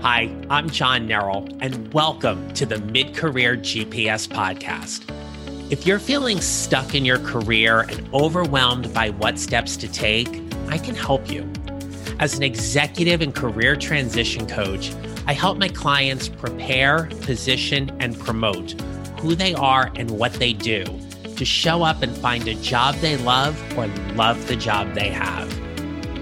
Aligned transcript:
Hi, 0.00 0.32
I'm 0.48 0.70
John 0.70 1.08
Neral, 1.08 1.58
and 1.60 1.92
welcome 1.92 2.54
to 2.54 2.64
the 2.64 2.78
Mid 2.78 3.16
Career 3.16 3.56
GPS 3.56 4.28
podcast. 4.28 5.02
If 5.72 5.88
you're 5.88 5.98
feeling 5.98 6.40
stuck 6.40 6.94
in 6.94 7.04
your 7.04 7.18
career 7.18 7.80
and 7.80 8.08
overwhelmed 8.14 8.94
by 8.94 9.10
what 9.10 9.40
steps 9.40 9.76
to 9.78 9.90
take, 9.90 10.28
I 10.68 10.78
can 10.78 10.94
help 10.94 11.28
you. 11.28 11.50
As 12.20 12.36
an 12.36 12.44
executive 12.44 13.22
and 13.22 13.34
career 13.34 13.74
transition 13.74 14.46
coach, 14.46 14.94
I 15.26 15.32
help 15.32 15.58
my 15.58 15.68
clients 15.68 16.28
prepare, 16.28 17.06
position, 17.22 17.90
and 17.98 18.16
promote 18.16 18.80
who 19.20 19.34
they 19.34 19.52
are 19.54 19.90
and 19.96 20.12
what 20.12 20.32
they 20.34 20.52
do 20.52 20.84
to 21.34 21.44
show 21.44 21.82
up 21.82 22.02
and 22.02 22.16
find 22.16 22.46
a 22.46 22.54
job 22.54 22.94
they 22.96 23.16
love 23.16 23.60
or 23.76 23.88
love 24.14 24.46
the 24.46 24.54
job 24.54 24.94
they 24.94 25.08
have. 25.08 25.52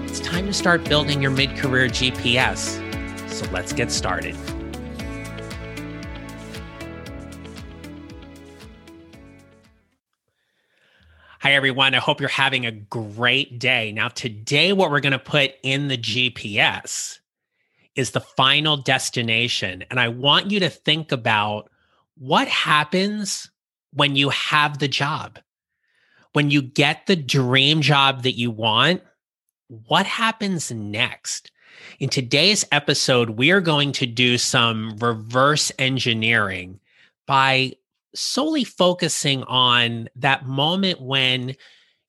It's 0.07 0.19
time 0.19 0.47
to 0.47 0.53
start 0.53 0.83
building 0.85 1.21
your 1.21 1.29
mid 1.29 1.55
career 1.55 1.89
GPS. 1.89 2.86
So 3.37 3.45
let's 3.51 3.71
get 3.71 3.91
started. 3.91 4.35
Hi, 11.41 11.53
everyone. 11.53 11.93
I 11.93 11.99
hope 11.99 12.19
you're 12.19 12.29
having 12.29 12.65
a 12.65 12.71
great 12.71 13.59
day. 13.59 13.91
Now, 13.91 14.07
today, 14.07 14.73
what 14.73 14.89
we're 14.89 15.01
going 15.01 15.11
to 15.11 15.19
put 15.19 15.51
in 15.61 15.87
the 15.87 15.99
GPS 15.99 17.19
is 17.95 18.09
the 18.09 18.21
final 18.21 18.75
destination. 18.75 19.83
And 19.91 19.99
I 19.99 20.07
want 20.07 20.49
you 20.49 20.59
to 20.61 20.69
think 20.71 21.11
about 21.11 21.69
what 22.17 22.47
happens 22.47 23.51
when 23.93 24.15
you 24.15 24.29
have 24.29 24.79
the 24.79 24.87
job, 24.87 25.37
when 26.33 26.49
you 26.49 26.63
get 26.63 27.05
the 27.05 27.15
dream 27.15 27.81
job 27.81 28.23
that 28.23 28.31
you 28.31 28.49
want, 28.49 29.03
what 29.67 30.07
happens 30.07 30.71
next? 30.71 31.51
In 31.99 32.09
today's 32.09 32.63
episode, 32.71 33.31
we 33.31 33.49
are 33.49 33.61
going 33.61 33.91
to 33.93 34.05
do 34.05 34.37
some 34.37 34.95
reverse 34.97 35.71
engineering 35.79 36.79
by 37.25 37.73
solely 38.13 38.63
focusing 38.63 39.41
on 39.45 40.07
that 40.15 40.45
moment 40.45 41.01
when 41.01 41.55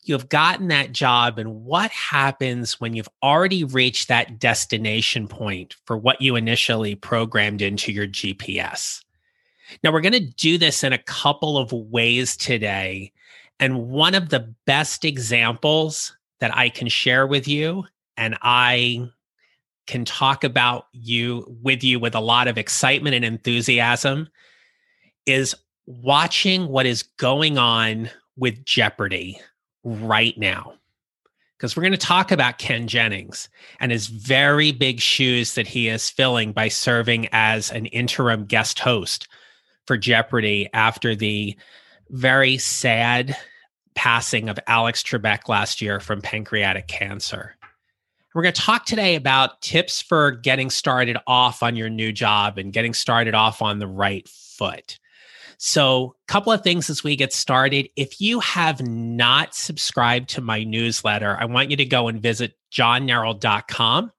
you've 0.03 0.29
gotten 0.29 0.69
that 0.69 0.93
job 0.93 1.39
and 1.39 1.65
what 1.65 1.91
happens 1.91 2.79
when 2.79 2.93
you've 2.93 3.09
already 3.23 3.65
reached 3.65 4.09
that 4.09 4.39
destination 4.39 5.27
point 5.27 5.75
for 5.87 5.97
what 5.97 6.21
you 6.21 6.37
initially 6.37 6.95
programmed 6.95 7.63
into 7.63 7.91
your 7.91 8.07
GPS. 8.07 9.03
Now, 9.83 9.91
we're 9.91 10.03
going 10.03 10.13
to 10.13 10.21
do 10.21 10.59
this 10.59 10.85
in 10.85 10.93
a 10.93 10.99
couple 10.99 11.57
of 11.57 11.73
ways 11.73 12.37
today. 12.37 13.11
And 13.59 13.89
one 13.89 14.15
of 14.15 14.29
the 14.29 14.55
best 14.67 15.07
examples 15.07 16.15
that 16.41 16.55
I 16.55 16.69
can 16.69 16.89
share 16.89 17.27
with 17.27 17.49
you, 17.49 17.85
and 18.19 18.37
I 18.43 19.09
can 19.89 20.05
talk 20.05 20.45
about 20.45 20.87
you 20.93 21.45
with 21.63 21.83
you 21.83 21.99
with 21.99 22.15
a 22.15 22.21
lot 22.21 22.47
of 22.47 22.59
excitement 22.59 23.17
and 23.17 23.25
enthusiasm 23.25 24.29
is 25.27 25.55
watching 25.87 26.69
what 26.69 26.87
is 26.87 27.03
going 27.03 27.59
on 27.59 28.11
with 28.37 28.65
Jeopardy 28.65 29.41
right 29.83 30.37
now. 30.39 30.75
Because 31.57 31.75
we're 31.75 31.83
going 31.83 31.93
to 31.93 31.99
talk 31.99 32.31
about 32.31 32.59
Ken 32.59 32.87
Jennings 32.87 33.49
and 33.81 33.91
his 33.91 34.07
very 34.07 34.71
big 34.71 35.01
shoes 35.01 35.55
that 35.55 35.67
he 35.67 35.89
is 35.89 36.09
filling 36.09 36.53
by 36.53 36.69
serving 36.69 37.29
as 37.33 37.73
an 37.73 37.87
interim 37.87 38.45
guest 38.45 38.79
host 38.79 39.27
for 39.87 39.97
Jeopardy 39.97 40.69
after 40.73 41.17
the 41.17 41.57
very 42.11 42.59
sad 42.59 43.37
passing 43.97 44.49
of 44.49 44.59
Alex 44.69 45.03
Trebek 45.03 45.49
last 45.49 45.81
year 45.81 45.99
from 45.99 46.21
pancreatic 46.21 46.87
cancer. 46.87 47.58
We're 48.35 48.43
going 48.43 48.55
to 48.55 48.61
talk 48.61 48.85
today 48.85 49.15
about 49.15 49.63
tips 49.63 50.03
for 50.03 50.33
getting 50.33 50.69
started 50.69 51.17
off 51.27 51.63
on 51.63 51.77
your 51.77 51.89
new 51.89 52.13
job 52.13 52.59
and 52.59 52.73
getting 52.73 52.93
started 52.93 53.35
off 53.35 53.63
on 53.63 53.79
the 53.79 53.87
right 53.87 54.29
foot. 54.29 54.99
So, 55.57 56.15
a 56.29 56.33
couple 56.33 56.53
of 56.53 56.63
things 56.63 56.89
as 56.89 57.03
we 57.03 57.17
get 57.17 57.33
started. 57.33 57.89
If 57.97 58.21
you 58.21 58.39
have 58.41 58.87
not 58.87 59.55
subscribed 59.55 60.29
to 60.31 60.41
my 60.41 60.63
newsletter, 60.63 61.37
I 61.41 61.47
want 61.47 61.71
you 61.71 61.77
to 61.79 61.85
go 61.85 62.07
and 62.07 62.21
visit 62.21 62.55
johnneral.com. 62.71 64.13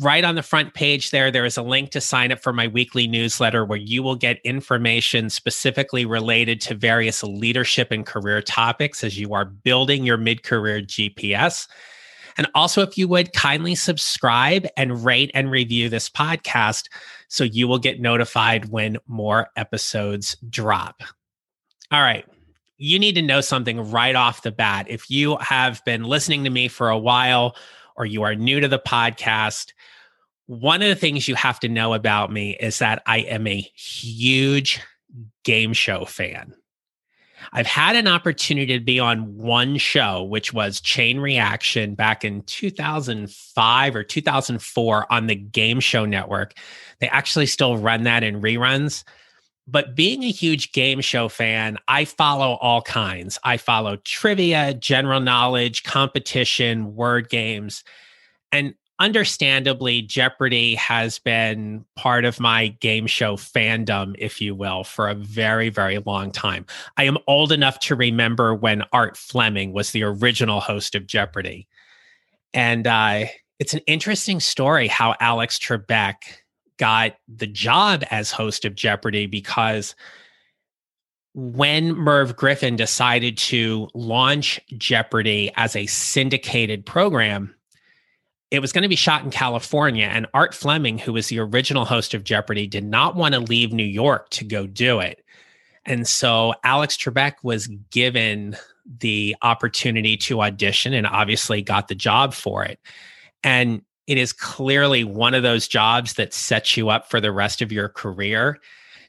Right 0.00 0.24
on 0.24 0.34
the 0.34 0.42
front 0.42 0.74
page 0.74 1.10
there, 1.10 1.30
there 1.30 1.44
is 1.44 1.56
a 1.56 1.62
link 1.62 1.90
to 1.92 2.00
sign 2.00 2.30
up 2.30 2.40
for 2.40 2.52
my 2.52 2.68
weekly 2.68 3.06
newsletter 3.06 3.64
where 3.64 3.78
you 3.78 4.02
will 4.02 4.16
get 4.16 4.40
information 4.44 5.30
specifically 5.30 6.04
related 6.04 6.60
to 6.62 6.74
various 6.74 7.22
leadership 7.22 7.90
and 7.90 8.04
career 8.04 8.42
topics 8.42 9.02
as 9.02 9.18
you 9.18 9.34
are 9.34 9.44
building 9.44 10.04
your 10.04 10.18
mid 10.18 10.42
career 10.42 10.82
GPS. 10.82 11.66
And 12.36 12.48
also, 12.54 12.82
if 12.82 12.98
you 12.98 13.08
would 13.08 13.32
kindly 13.32 13.74
subscribe 13.74 14.66
and 14.76 15.04
rate 15.04 15.30
and 15.34 15.50
review 15.50 15.88
this 15.88 16.08
podcast 16.10 16.88
so 17.28 17.44
you 17.44 17.68
will 17.68 17.78
get 17.78 18.00
notified 18.00 18.70
when 18.70 18.98
more 19.06 19.48
episodes 19.56 20.36
drop. 20.48 21.02
All 21.90 22.02
right. 22.02 22.26
You 22.76 22.98
need 22.98 23.14
to 23.14 23.22
know 23.22 23.40
something 23.40 23.90
right 23.90 24.16
off 24.16 24.42
the 24.42 24.50
bat. 24.50 24.86
If 24.88 25.10
you 25.10 25.36
have 25.38 25.84
been 25.84 26.04
listening 26.04 26.44
to 26.44 26.50
me 26.50 26.68
for 26.68 26.90
a 26.90 26.98
while 26.98 27.56
or 27.96 28.04
you 28.04 28.22
are 28.22 28.34
new 28.34 28.60
to 28.60 28.68
the 28.68 28.80
podcast, 28.80 29.72
one 30.46 30.82
of 30.82 30.88
the 30.88 30.96
things 30.96 31.28
you 31.28 31.34
have 31.36 31.60
to 31.60 31.68
know 31.68 31.94
about 31.94 32.32
me 32.32 32.56
is 32.58 32.80
that 32.80 33.02
I 33.06 33.18
am 33.18 33.46
a 33.46 33.60
huge 33.74 34.80
game 35.44 35.72
show 35.72 36.04
fan. 36.04 36.54
I've 37.52 37.66
had 37.66 37.96
an 37.96 38.08
opportunity 38.08 38.78
to 38.78 38.84
be 38.84 38.98
on 38.98 39.36
one 39.36 39.76
show, 39.76 40.22
which 40.22 40.52
was 40.52 40.80
Chain 40.80 41.20
Reaction 41.20 41.94
back 41.94 42.24
in 42.24 42.42
2005 42.42 43.96
or 43.96 44.02
2004 44.02 45.12
on 45.12 45.26
the 45.26 45.34
Game 45.34 45.80
Show 45.80 46.04
Network. 46.04 46.54
They 47.00 47.08
actually 47.08 47.46
still 47.46 47.76
run 47.76 48.04
that 48.04 48.22
in 48.22 48.40
reruns. 48.40 49.04
But 49.66 49.94
being 49.94 50.22
a 50.24 50.30
huge 50.30 50.72
game 50.72 51.00
show 51.00 51.28
fan, 51.28 51.78
I 51.88 52.04
follow 52.04 52.58
all 52.60 52.82
kinds. 52.82 53.38
I 53.44 53.56
follow 53.56 53.96
trivia, 53.96 54.74
general 54.74 55.20
knowledge, 55.20 55.84
competition, 55.84 56.94
word 56.94 57.30
games. 57.30 57.82
And 58.52 58.74
understandably, 59.04 60.00
Jeopardy 60.00 60.74
has 60.76 61.18
been 61.18 61.84
part 61.94 62.24
of 62.24 62.40
my 62.40 62.68
game 62.68 63.06
show 63.06 63.36
fandom, 63.36 64.14
if 64.18 64.40
you 64.40 64.54
will, 64.54 64.82
for 64.82 65.08
a 65.08 65.14
very, 65.14 65.68
very 65.68 65.98
long 65.98 66.32
time. 66.32 66.64
I 66.96 67.04
am 67.04 67.18
old 67.26 67.52
enough 67.52 67.78
to 67.80 67.94
remember 67.94 68.54
when 68.54 68.82
Art 68.94 69.18
Fleming 69.18 69.74
was 69.74 69.90
the 69.90 70.04
original 70.04 70.58
host 70.58 70.94
of 70.94 71.06
Jeopardy. 71.06 71.68
And 72.54 72.86
uh, 72.86 73.26
it's 73.58 73.74
an 73.74 73.80
interesting 73.86 74.40
story 74.40 74.88
how 74.88 75.14
Alex 75.20 75.58
Trebek 75.58 76.14
got 76.78 77.14
the 77.28 77.46
job 77.46 78.04
as 78.10 78.30
host 78.30 78.64
of 78.64 78.74
Jeopardy 78.74 79.26
because 79.26 79.94
when 81.34 81.94
Merv 81.94 82.36
Griffin 82.36 82.76
decided 82.76 83.36
to 83.36 83.88
launch 83.92 84.58
Jeopardy 84.78 85.52
as 85.56 85.76
a 85.76 85.84
syndicated 85.84 86.86
program, 86.86 87.54
it 88.54 88.60
was 88.60 88.72
going 88.72 88.82
to 88.82 88.88
be 88.88 88.96
shot 88.96 89.24
in 89.24 89.30
California, 89.30 90.06
and 90.06 90.26
Art 90.32 90.54
Fleming, 90.54 90.98
who 90.98 91.12
was 91.12 91.26
the 91.26 91.40
original 91.40 91.84
host 91.84 92.14
of 92.14 92.22
Jeopardy, 92.22 92.66
did 92.66 92.84
not 92.84 93.16
want 93.16 93.34
to 93.34 93.40
leave 93.40 93.72
New 93.72 93.82
York 93.82 94.30
to 94.30 94.44
go 94.44 94.66
do 94.66 95.00
it. 95.00 95.24
And 95.84 96.06
so 96.06 96.54
Alex 96.62 96.96
Trebek 96.96 97.34
was 97.42 97.66
given 97.90 98.56
the 99.00 99.34
opportunity 99.42 100.16
to 100.18 100.42
audition 100.42 100.94
and 100.94 101.06
obviously 101.06 101.62
got 101.62 101.88
the 101.88 101.94
job 101.94 102.32
for 102.32 102.64
it. 102.64 102.78
And 103.42 103.82
it 104.06 104.18
is 104.18 104.32
clearly 104.32 105.02
one 105.02 105.34
of 105.34 105.42
those 105.42 105.66
jobs 105.66 106.14
that 106.14 106.32
sets 106.32 106.76
you 106.76 106.90
up 106.90 107.10
for 107.10 107.20
the 107.20 107.32
rest 107.32 107.60
of 107.60 107.72
your 107.72 107.88
career. 107.88 108.60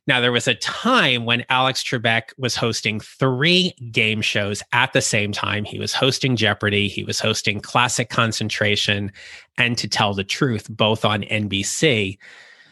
Now, 0.07 0.19
there 0.19 0.31
was 0.31 0.47
a 0.47 0.53
time 0.55 1.25
when 1.25 1.45
Alex 1.49 1.83
Trebek 1.83 2.31
was 2.37 2.55
hosting 2.55 2.99
three 2.99 3.73
game 3.91 4.21
shows 4.21 4.61
at 4.71 4.93
the 4.93 5.01
same 5.01 5.31
time. 5.31 5.65
He 5.65 5.79
was 5.79 5.93
hosting 5.93 6.35
Jeopardy, 6.35 6.87
he 6.87 7.03
was 7.03 7.19
hosting 7.19 7.59
Classic 7.59 8.09
Concentration, 8.09 9.11
and 9.57 9.77
To 9.77 9.87
Tell 9.87 10.13
the 10.13 10.23
Truth, 10.23 10.67
both 10.69 11.05
on 11.05 11.23
NBC. 11.23 12.19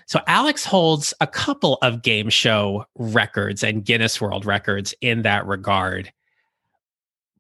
So, 0.06 0.20
Alex 0.28 0.64
holds 0.64 1.14
a 1.22 1.28
couple 1.28 1.80
of 1.82 2.04
game 2.04 2.30
show 2.30 2.86
records 2.96 3.64
and 3.64 3.84
Guinness 3.84 4.22
World 4.22 4.46
Records 4.46 4.94
in 5.02 5.24
that 5.24 5.48
regard. 5.48 6.12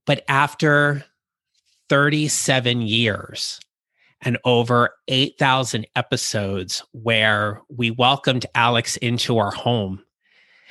But 0.06 0.24
after 0.28 1.06
37 1.90 2.82
years, 2.82 3.60
and 4.24 4.38
over 4.46 4.96
8,000 5.08 5.86
episodes 5.96 6.84
where 6.92 7.62
we 7.70 7.92
welcomed 7.92 8.46
Alex 8.56 8.98
into 8.98 9.38
our 9.38 9.52
home. 9.52 10.02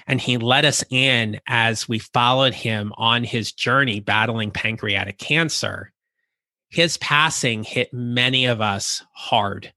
And 0.07 0.21
he 0.21 0.37
let 0.37 0.65
us 0.65 0.83
in 0.91 1.41
as 1.47 1.89
we 1.89 1.99
followed 2.01 2.55
him 2.55 2.93
on 2.97 3.23
his 3.23 3.53
journey 3.53 4.01
battling 4.01 4.51
pancreatic 4.51 5.19
cancer. 5.19 5.93
His 6.71 6.97
passing 6.97 7.63
hit 7.63 7.93
many 7.93 8.47
of 8.47 8.61
us 8.61 9.05
hard, 9.13 9.73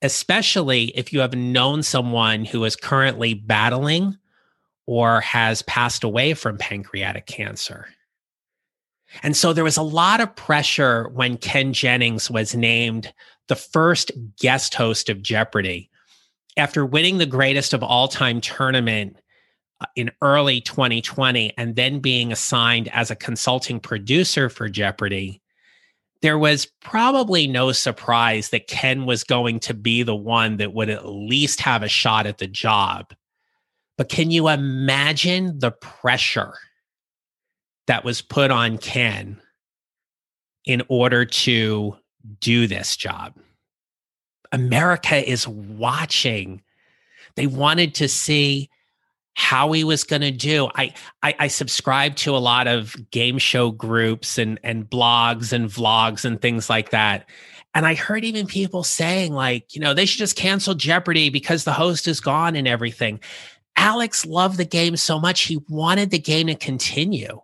especially 0.00 0.84
if 0.96 1.12
you 1.12 1.20
have 1.20 1.34
known 1.34 1.82
someone 1.82 2.44
who 2.44 2.64
is 2.64 2.76
currently 2.76 3.34
battling 3.34 4.16
or 4.86 5.20
has 5.20 5.62
passed 5.62 6.04
away 6.04 6.34
from 6.34 6.56
pancreatic 6.56 7.26
cancer. 7.26 7.88
And 9.22 9.36
so 9.36 9.52
there 9.52 9.64
was 9.64 9.76
a 9.76 9.82
lot 9.82 10.20
of 10.20 10.34
pressure 10.36 11.08
when 11.10 11.36
Ken 11.36 11.72
Jennings 11.72 12.30
was 12.30 12.54
named 12.54 13.12
the 13.48 13.56
first 13.56 14.12
guest 14.38 14.74
host 14.74 15.08
of 15.08 15.22
Jeopardy 15.22 15.90
after 16.56 16.84
winning 16.84 17.18
the 17.18 17.26
greatest 17.26 17.72
of 17.72 17.82
all 17.82 18.08
time 18.08 18.40
tournament 18.40 19.16
uh, 19.80 19.86
in 19.96 20.10
early 20.22 20.60
2020 20.60 21.52
and 21.56 21.76
then 21.76 22.00
being 22.00 22.32
assigned 22.32 22.88
as 22.88 23.10
a 23.10 23.16
consulting 23.16 23.80
producer 23.80 24.48
for 24.48 24.68
Jeopardy, 24.68 25.40
there 26.22 26.38
was 26.38 26.66
probably 26.82 27.46
no 27.46 27.72
surprise 27.72 28.50
that 28.50 28.68
Ken 28.68 29.06
was 29.06 29.24
going 29.24 29.58
to 29.60 29.74
be 29.74 30.02
the 30.02 30.14
one 30.14 30.58
that 30.58 30.74
would 30.74 30.90
at 30.90 31.06
least 31.06 31.60
have 31.60 31.82
a 31.82 31.88
shot 31.88 32.26
at 32.26 32.38
the 32.38 32.46
job. 32.46 33.14
But 33.96 34.08
can 34.08 34.30
you 34.30 34.48
imagine 34.48 35.58
the 35.58 35.70
pressure 35.70 36.54
that 37.90 38.04
was 38.04 38.22
put 38.22 38.52
on 38.52 38.78
Ken 38.78 39.36
in 40.64 40.80
order 40.86 41.24
to 41.24 41.96
do 42.38 42.68
this 42.68 42.96
job? 42.96 43.34
America 44.52 45.28
is 45.28 45.48
watching. 45.48 46.62
They 47.34 47.48
wanted 47.48 47.96
to 47.96 48.08
see 48.08 48.70
how 49.34 49.72
he 49.72 49.82
was 49.82 50.04
going 50.04 50.22
to 50.22 50.30
do. 50.30 50.68
I, 50.76 50.94
I 51.24 51.34
I 51.40 51.48
subscribe 51.48 52.14
to 52.16 52.36
a 52.36 52.38
lot 52.38 52.68
of 52.68 52.94
game 53.10 53.38
show 53.38 53.72
groups 53.72 54.38
and 54.38 54.60
and 54.62 54.88
blogs 54.88 55.52
and 55.52 55.68
vlogs 55.68 56.24
and 56.24 56.40
things 56.40 56.70
like 56.70 56.90
that. 56.90 57.28
And 57.74 57.86
I 57.86 57.94
heard 57.94 58.24
even 58.24 58.46
people 58.46 58.84
saying 58.84 59.32
like, 59.32 59.74
you 59.74 59.80
know, 59.80 59.94
they 59.94 60.06
should 60.06 60.18
just 60.20 60.36
cancel 60.36 60.74
Jeopardy 60.74 61.28
because 61.28 61.64
the 61.64 61.72
host 61.72 62.06
is 62.06 62.20
gone 62.20 62.54
and 62.54 62.68
everything. 62.68 63.18
Alex 63.74 64.24
loved 64.24 64.58
the 64.58 64.64
game 64.64 64.96
so 64.96 65.18
much 65.18 65.40
he 65.40 65.58
wanted 65.68 66.10
the 66.10 66.20
game 66.20 66.46
to 66.46 66.54
continue. 66.54 67.40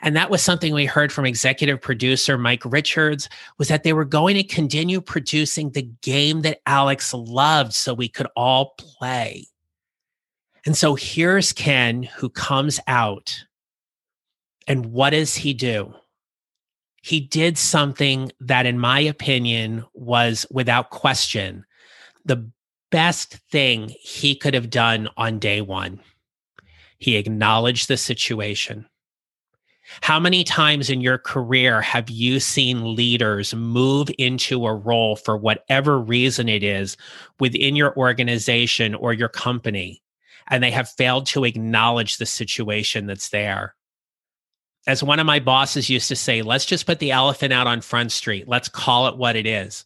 And 0.00 0.16
that 0.16 0.30
was 0.30 0.42
something 0.42 0.74
we 0.74 0.86
heard 0.86 1.12
from 1.12 1.26
executive 1.26 1.80
producer 1.80 2.36
Mike 2.36 2.62
Richards 2.64 3.28
was 3.58 3.68
that 3.68 3.82
they 3.82 3.92
were 3.92 4.04
going 4.04 4.36
to 4.36 4.44
continue 4.44 5.00
producing 5.00 5.70
the 5.70 5.88
game 6.02 6.42
that 6.42 6.60
Alex 6.66 7.14
loved 7.14 7.72
so 7.72 7.94
we 7.94 8.08
could 8.08 8.26
all 8.36 8.74
play. 8.78 9.46
And 10.66 10.76
so 10.76 10.94
here's 10.94 11.52
Ken 11.52 12.02
who 12.02 12.28
comes 12.28 12.80
out 12.86 13.44
and 14.66 14.86
what 14.86 15.10
does 15.10 15.34
he 15.34 15.52
do? 15.52 15.94
He 17.02 17.20
did 17.20 17.58
something 17.58 18.32
that 18.40 18.64
in 18.64 18.78
my 18.78 19.00
opinion 19.00 19.84
was 19.92 20.46
without 20.50 20.90
question 20.90 21.66
the 22.24 22.50
best 22.90 23.34
thing 23.50 23.92
he 24.00 24.34
could 24.34 24.54
have 24.54 24.70
done 24.70 25.08
on 25.16 25.38
day 25.38 25.60
1. 25.60 26.00
He 26.98 27.16
acknowledged 27.16 27.88
the 27.88 27.96
situation. 27.96 28.86
How 30.00 30.18
many 30.18 30.44
times 30.44 30.90
in 30.90 31.00
your 31.00 31.18
career 31.18 31.82
have 31.82 32.08
you 32.08 32.40
seen 32.40 32.94
leaders 32.94 33.54
move 33.54 34.08
into 34.18 34.66
a 34.66 34.74
role 34.74 35.16
for 35.16 35.36
whatever 35.36 36.00
reason 36.00 36.48
it 36.48 36.62
is 36.62 36.96
within 37.38 37.76
your 37.76 37.96
organization 37.96 38.94
or 38.94 39.12
your 39.12 39.28
company, 39.28 40.02
and 40.48 40.62
they 40.62 40.70
have 40.70 40.88
failed 40.88 41.26
to 41.26 41.44
acknowledge 41.44 42.16
the 42.16 42.26
situation 42.26 43.06
that's 43.06 43.28
there? 43.28 43.74
As 44.86 45.02
one 45.02 45.20
of 45.20 45.26
my 45.26 45.38
bosses 45.38 45.88
used 45.88 46.08
to 46.08 46.16
say, 46.16 46.42
let's 46.42 46.66
just 46.66 46.86
put 46.86 46.98
the 46.98 47.10
elephant 47.10 47.52
out 47.52 47.66
on 47.66 47.80
Front 47.80 48.12
Street. 48.12 48.48
Let's 48.48 48.68
call 48.68 49.08
it 49.08 49.16
what 49.16 49.36
it 49.36 49.46
is. 49.46 49.84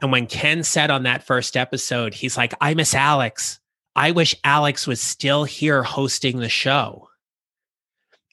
And 0.00 0.12
when 0.12 0.26
Ken 0.26 0.62
said 0.62 0.90
on 0.90 1.04
that 1.04 1.22
first 1.22 1.56
episode, 1.56 2.14
he's 2.14 2.36
like, 2.36 2.54
I 2.60 2.74
miss 2.74 2.94
Alex. 2.94 3.60
I 3.94 4.10
wish 4.10 4.34
Alex 4.44 4.86
was 4.86 5.00
still 5.00 5.44
here 5.44 5.82
hosting 5.82 6.38
the 6.38 6.50
show. 6.50 7.08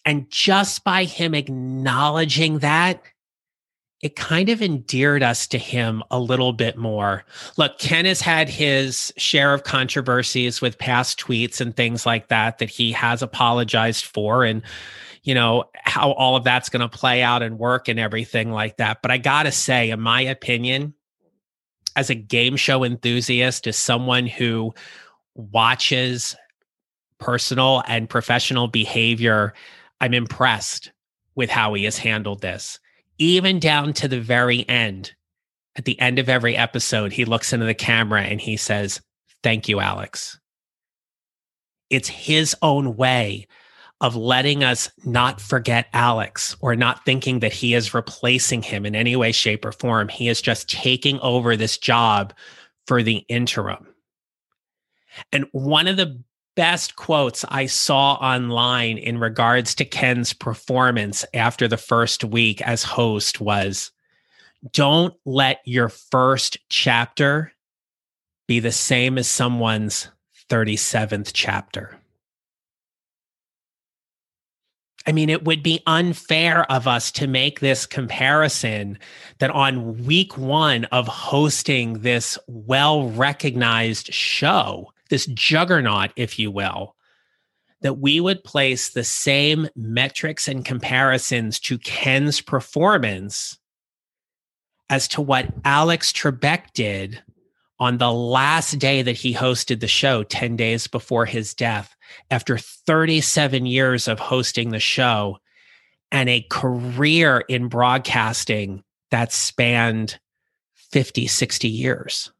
And 0.06 0.30
just 0.30 0.84
by 0.84 1.06
him 1.06 1.34
acknowledging 1.34 2.60
that, 2.60 3.04
it 4.04 4.18
kind 4.18 4.50
of 4.50 4.62
endeared 4.62 5.24
us 5.24 5.48
to 5.48 5.58
him 5.58 6.04
a 6.12 6.20
little 6.20 6.52
bit 6.52 6.78
more. 6.78 7.24
Look, 7.56 7.80
Ken 7.80 8.04
has 8.04 8.20
had 8.20 8.50
his 8.50 9.14
share 9.16 9.54
of 9.54 9.64
controversies 9.64 10.60
with 10.60 10.78
past 10.78 11.18
tweets 11.18 11.62
and 11.62 11.74
things 11.74 12.06
like 12.06 12.28
that 12.28 12.58
that 12.58 12.70
he 12.70 12.92
has 12.92 13.22
apologized 13.22 14.04
for 14.04 14.44
and 14.44 14.62
you 15.24 15.34
know 15.34 15.64
how 15.76 16.12
all 16.12 16.36
of 16.36 16.44
that's 16.44 16.68
going 16.68 16.82
to 16.82 16.90
play 16.90 17.24
out 17.24 17.42
and 17.42 17.58
work 17.58 17.88
and 17.88 17.98
everything 17.98 18.52
like 18.52 18.76
that. 18.76 19.02
But 19.02 19.12
I 19.12 19.18
got 19.18 19.44
to 19.44 19.54
say 19.54 19.90
in 19.90 20.02
my 20.02 20.20
opinion 20.20 20.94
as 21.96 22.10
a 22.10 22.16
game 22.16 22.58
show 22.58 22.84
enthusiast 22.84 23.68
as 23.68 23.78
someone 23.78 24.28
who 24.28 24.74
watches 25.36 26.36
personal 27.20 27.84
and 27.88 28.10
professional 28.10 28.68
behavior 28.68 29.54
I'm 30.04 30.14
impressed 30.14 30.92
with 31.34 31.50
how 31.50 31.74
he 31.76 31.86
has 31.86 31.98
handled 31.98 32.42
this, 32.42 32.78
even 33.20 33.58
down 33.58 33.94
to 33.94 34.10
the 34.10 34.20
very 34.20 34.68
end. 34.68 35.14
At 35.78 35.86
the 35.86 35.98
end 35.98 36.20
of 36.20 36.28
every 36.28 36.58
episode, 36.58 37.14
he 37.14 37.24
looks 37.24 37.54
into 37.54 37.66
the 37.66 37.74
camera 37.74 38.22
and 38.24 38.42
he 38.42 38.58
says, 38.58 39.00
Thank 39.44 39.70
you, 39.70 39.80
Alex. 39.80 40.38
It's 41.90 42.10
his 42.10 42.54
own 42.62 42.98
way 42.98 43.48
of 44.02 44.18
letting 44.18 44.62
us 44.62 44.92
not 45.06 45.40
forget 45.40 45.88
Alex 45.94 46.58
or 46.60 46.76
not 46.76 47.06
thinking 47.06 47.40
that 47.40 47.54
he 47.54 47.74
is 47.74 47.94
replacing 47.94 48.62
him 48.62 48.86
in 48.86 48.98
any 48.98 49.16
way, 49.16 49.32
shape, 49.32 49.64
or 49.64 49.72
form. 49.72 50.10
He 50.10 50.28
is 50.28 50.42
just 50.42 50.70
taking 50.70 51.18
over 51.22 51.56
this 51.56 51.78
job 51.78 52.34
for 52.88 53.04
the 53.04 53.24
interim. 53.30 53.88
And 55.32 55.46
one 55.54 55.88
of 55.88 55.96
the 55.96 56.22
best 56.56 56.96
quotes 56.96 57.46
I 57.50 57.66
saw 57.66 58.14
online 58.14 58.98
in 58.98 59.18
regards 59.18 59.76
to 59.76 59.86
Ken's 59.86 60.34
performance 60.34 61.26
after 61.34 61.68
the 61.68 61.78
first 61.78 62.24
week 62.24 62.62
as 62.62 62.84
host 62.84 63.42
was 63.42 63.92
don't 64.72 65.14
let 65.26 65.60
your 65.66 65.90
first 65.90 66.58
chapter 66.70 67.52
be 68.48 68.60
the 68.60 68.72
same 68.72 69.18
as 69.18 69.28
someone's 69.28 70.08
37th 70.50 71.32
chapter. 71.34 72.00
I 75.06 75.12
mean, 75.12 75.30
it 75.30 75.44
would 75.44 75.64
be 75.64 75.82
unfair 75.86 76.70
of 76.72 76.88
us 76.88 77.12
to 77.14 77.28
make 77.28 77.60
this 77.60 77.86
comparison 77.86 78.98
that 79.40 79.52
on 79.52 80.06
week 80.06 80.38
one 80.38 80.86
of 80.86 81.08
hosting 81.08 82.00
this 82.00 82.38
well 82.48 83.10
recognized 83.10 84.14
show, 84.14 84.93
this 85.10 85.26
juggernaut, 85.28 86.12
if 86.16 86.40
you 86.40 86.52
will, 86.52 86.96
that 87.82 88.00
we 88.00 88.20
would 88.20 88.44
place 88.44 88.90
the 88.90 89.04
same 89.04 89.68
metrics 89.76 90.48
and 90.48 90.66
comparisons 90.66 91.60
to 91.60 91.78
Ken's 91.78 92.42
performance 92.42 93.58
as 94.90 95.08
to 95.10 95.22
what 95.22 95.54
Alex 95.66 96.12
Trebek 96.12 96.72
did 96.74 97.22
on 97.80 97.98
the 97.98 98.12
last 98.12 98.80
day 98.80 99.02
that 99.02 99.18
he 99.18 99.34
hosted 99.34 99.80
the 99.80 99.88
show, 99.88 100.24
10 100.24 100.56
days 100.56 100.88
before 100.88 101.26
his 101.26 101.54
death, 101.54 101.96
after 102.32 102.58
37 102.58 103.66
years 103.66 104.08
of 104.08 104.20
hosting 104.20 104.70
the 104.70 104.80
show 104.80 105.38
and 106.12 106.30
a 106.30 106.46
career 106.50 107.44
in 107.50 107.68
broadcasting 107.68 108.84
that 109.10 109.34
spanned 109.34 110.20
50, 110.92 111.28
60 111.28 111.68
years. 111.68 112.33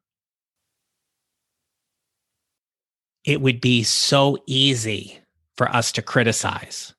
It 3.26 3.42
would 3.42 3.62
be 3.62 3.84
so 3.84 4.38
easy 4.46 5.20
for 5.56 5.70
us 5.70 5.92
to 5.94 6.02
criticize. 6.02 6.94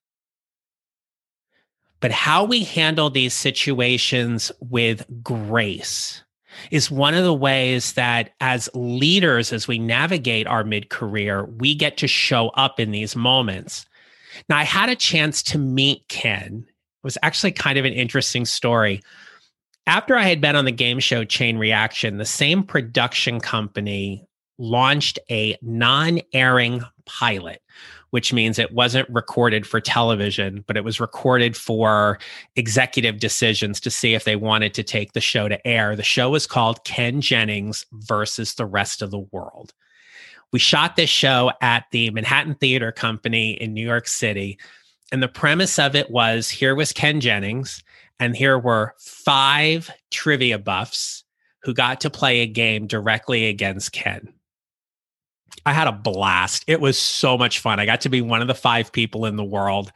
But 2.00 2.12
how 2.12 2.44
we 2.44 2.64
handle 2.64 3.08
these 3.08 3.34
situations 3.34 4.52
with 4.60 5.06
grace 5.22 6.22
is 6.70 6.90
one 6.90 7.14
of 7.14 7.24
the 7.24 7.34
ways 7.34 7.94
that, 7.94 8.30
as 8.40 8.68
leaders, 8.74 9.52
as 9.52 9.66
we 9.66 9.78
navigate 9.78 10.46
our 10.46 10.64
mid 10.64 10.90
career, 10.90 11.46
we 11.46 11.74
get 11.74 11.96
to 11.98 12.06
show 12.06 12.48
up 12.50 12.78
in 12.78 12.90
these 12.90 13.16
moments. 13.16 13.86
Now, 14.48 14.58
I 14.58 14.64
had 14.64 14.88
a 14.88 14.96
chance 14.96 15.42
to 15.44 15.58
meet 15.58 16.06
Ken. 16.08 16.66
It 16.68 17.04
was 17.04 17.18
actually 17.22 17.52
kind 17.52 17.78
of 17.78 17.84
an 17.84 17.92
interesting 17.92 18.44
story. 18.44 19.02
After 19.86 20.16
I 20.16 20.24
had 20.24 20.40
been 20.40 20.56
on 20.56 20.64
the 20.64 20.72
game 20.72 21.00
show 21.00 21.24
Chain 21.24 21.58
Reaction, 21.58 22.18
the 22.18 22.24
same 22.24 22.62
production 22.62 23.40
company 23.40 24.26
launched 24.58 25.18
a 25.30 25.56
non 25.62 26.20
airing 26.32 26.82
pilot, 27.06 27.62
which 28.10 28.32
means 28.32 28.58
it 28.58 28.72
wasn't 28.72 29.08
recorded 29.10 29.66
for 29.66 29.80
television, 29.80 30.64
but 30.66 30.76
it 30.76 30.84
was 30.84 31.00
recorded 31.00 31.56
for 31.56 32.18
executive 32.56 33.18
decisions 33.18 33.80
to 33.80 33.90
see 33.90 34.14
if 34.14 34.24
they 34.24 34.36
wanted 34.36 34.74
to 34.74 34.82
take 34.82 35.12
the 35.12 35.20
show 35.20 35.48
to 35.48 35.66
air. 35.66 35.96
The 35.96 36.02
show 36.02 36.30
was 36.30 36.46
called 36.46 36.84
Ken 36.84 37.20
Jennings 37.20 37.84
versus 37.92 38.54
the 38.54 38.66
rest 38.66 39.02
of 39.02 39.10
the 39.10 39.18
world. 39.18 39.72
We 40.52 40.58
shot 40.58 40.96
this 40.96 41.10
show 41.10 41.50
at 41.60 41.86
the 41.90 42.10
Manhattan 42.10 42.54
Theater 42.54 42.92
Company 42.92 43.52
in 43.52 43.74
New 43.74 43.84
York 43.84 44.06
City. 44.06 44.58
And 45.10 45.22
the 45.22 45.28
premise 45.28 45.78
of 45.78 45.96
it 45.96 46.10
was 46.10 46.48
here 46.48 46.74
was 46.74 46.92
Ken 46.92 47.20
Jennings, 47.20 47.82
and 48.20 48.36
here 48.36 48.58
were 48.58 48.94
five 48.98 49.90
trivia 50.10 50.58
buffs 50.58 51.24
who 51.62 51.74
got 51.74 52.00
to 52.02 52.10
play 52.10 52.40
a 52.40 52.46
game 52.46 52.86
directly 52.86 53.46
against 53.46 53.92
Ken. 53.92 54.33
I 55.66 55.72
had 55.72 55.88
a 55.88 55.92
blast. 55.92 56.64
It 56.66 56.80
was 56.80 56.98
so 56.98 57.38
much 57.38 57.58
fun. 57.58 57.80
I 57.80 57.86
got 57.86 58.02
to 58.02 58.08
be 58.08 58.20
one 58.20 58.42
of 58.42 58.48
the 58.48 58.54
five 58.54 58.92
people 58.92 59.26
in 59.26 59.36
the 59.36 59.44
world. 59.44 59.92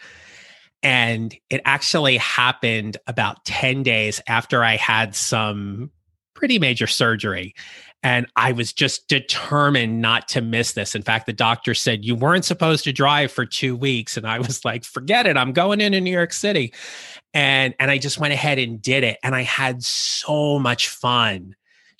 And 0.82 1.34
it 1.50 1.60
actually 1.64 2.16
happened 2.18 2.96
about 3.06 3.44
10 3.44 3.82
days 3.82 4.20
after 4.26 4.62
I 4.62 4.76
had 4.76 5.14
some 5.14 5.90
pretty 6.34 6.58
major 6.58 6.86
surgery. 6.86 7.54
And 8.04 8.28
I 8.36 8.52
was 8.52 8.72
just 8.72 9.08
determined 9.08 10.00
not 10.00 10.28
to 10.28 10.40
miss 10.40 10.72
this. 10.72 10.94
In 10.94 11.02
fact, 11.02 11.26
the 11.26 11.32
doctor 11.32 11.74
said, 11.74 12.04
You 12.04 12.14
weren't 12.14 12.44
supposed 12.44 12.84
to 12.84 12.92
drive 12.92 13.32
for 13.32 13.44
two 13.44 13.74
weeks. 13.74 14.16
And 14.16 14.24
I 14.24 14.38
was 14.38 14.64
like, 14.64 14.84
Forget 14.84 15.26
it. 15.26 15.36
I'm 15.36 15.52
going 15.52 15.80
into 15.80 16.00
New 16.00 16.12
York 16.12 16.32
City. 16.32 16.72
And, 17.34 17.74
and 17.80 17.90
I 17.90 17.98
just 17.98 18.18
went 18.18 18.32
ahead 18.32 18.58
and 18.58 18.80
did 18.80 19.02
it. 19.02 19.18
And 19.24 19.34
I 19.34 19.42
had 19.42 19.82
so 19.82 20.60
much 20.60 20.88
fun 20.88 21.56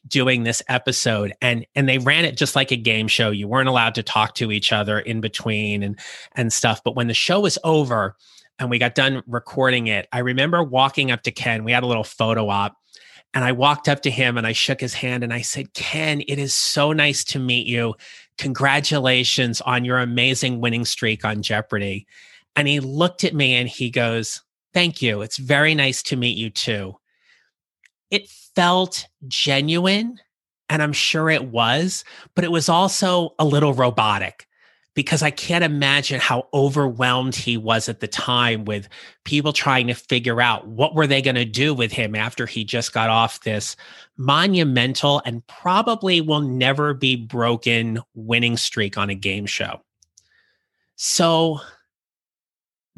doing 0.09 0.43
this 0.43 0.63
episode 0.69 1.33
and 1.41 1.67
and 1.75 1.89
they 1.89 1.99
ran 1.99 2.25
it 2.25 2.37
just 2.37 2.57
like 2.57 2.71
a 2.71 2.77
game 2.77 3.09
show 3.09 3.31
you 3.31 3.49
weren't 3.49 3.69
allowed 3.69 3.95
to 3.95 4.03
talk 4.03 4.35
to 4.35 4.53
each 4.53 4.73
other 4.73 4.99
in 4.99 5.21
between 5.21 5.83
and 5.83 5.99
and 6.35 6.53
stuff 6.53 6.83
but 6.85 6.97
when 6.97 7.09
the 7.09 7.15
show 7.15 7.41
was 7.41 7.59
over 7.65 8.17
and 8.59 8.71
we 8.71 8.79
got 8.79 8.95
done 8.95 9.23
recording 9.27 9.87
it 9.87 10.09
i 10.13 10.19
remember 10.19 10.63
walking 10.63 11.11
up 11.11 11.23
to 11.23 11.31
ken 11.31 11.65
we 11.65 11.73
had 11.73 11.83
a 11.83 11.87
little 11.87 12.05
photo 12.05 12.49
op 12.49 12.77
and 13.35 13.45
I 13.45 13.53
walked 13.53 13.89
up 13.89 14.01
to 14.03 14.11
him 14.11 14.39
and 14.39 14.47
I 14.47 14.53
shook 14.53 14.81
his 14.81 14.95
hand 14.95 15.23
and 15.23 15.33
I 15.33 15.43
said, 15.43 15.75
Ken, 15.75 16.23
it 16.27 16.39
is 16.39 16.55
so 16.55 16.93
nice 16.93 17.25
to 17.25 17.39
meet 17.39 17.67
you. 17.67 17.95
Congratulations 18.39 19.61
on 19.61 19.85
your 19.85 19.99
amazing 19.99 20.61
winning 20.61 20.85
streak 20.85 21.25
on 21.25 21.43
Jeopardy. 21.43 22.07
And 22.57 22.67
he 22.67 22.81
looked 22.81 23.25
at 23.25 23.35
me 23.35 23.55
and 23.55 23.69
he 23.69 23.91
goes, 23.91 24.43
Thank 24.75 25.01
you. 25.03 25.23
It's 25.23 25.39
very 25.39 25.75
nice 25.75 26.03
to 26.05 26.17
meet 26.17 26.37
you 26.37 26.51
too. 26.51 26.97
It 28.11 28.29
felt 28.59 29.07
genuine, 29.29 30.19
and 30.69 30.83
I'm 30.83 30.93
sure 30.93 31.31
it 31.31 31.45
was, 31.45 32.03
but 32.35 32.43
it 32.43 32.51
was 32.51 32.69
also 32.69 33.37
a 33.39 33.45
little 33.45 33.73
robotic 33.73 34.49
because 34.95 35.23
I 35.23 35.31
can't 35.31 35.63
imagine 35.63 36.19
how 36.19 36.49
overwhelmed 36.53 37.37
he 37.37 37.57
was 37.57 37.89
at 37.89 38.01
the 38.01 38.09
time 38.09 38.65
with 38.65 38.89
people 39.25 39.53
trying 39.53 39.87
to 39.87 39.95
figure 39.95 40.41
out 40.41 40.67
what 40.67 40.97
were 40.97 41.07
they 41.07 41.23
going 41.23 41.37
to 41.37 41.45
do 41.45 41.73
with 41.73 41.93
him 41.93 42.17
after 42.17 42.47
he 42.47 42.65
just 42.65 42.93
got 42.93 43.11
off 43.11 43.43
this 43.43 43.77
monumental 44.17 45.23
and 45.25 45.47
probably 45.47 46.21
will 46.21 46.41
never 46.41 46.95
be 46.95 47.15
broken 47.15 48.01
winning 48.15 48.57
streak 48.57 48.99
on 48.99 49.09
a 49.09 49.15
game 49.15 49.47
show. 49.47 49.81
So 50.97 51.61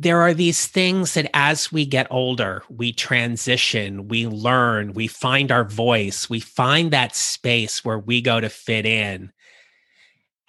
there 0.00 0.22
are 0.22 0.32
these 0.32 0.66
things 0.66 1.12
that 1.12 1.28
as 1.34 1.70
we 1.70 1.84
get 1.84 2.06
older, 2.10 2.62
we 2.70 2.90
transition, 2.90 4.08
we 4.08 4.26
learn, 4.26 4.94
we 4.94 5.06
find 5.06 5.52
our 5.52 5.64
voice, 5.64 6.30
we 6.30 6.40
find 6.40 6.90
that 6.90 7.14
space 7.14 7.84
where 7.84 7.98
we 7.98 8.22
go 8.22 8.40
to 8.40 8.48
fit 8.48 8.86
in. 8.86 9.30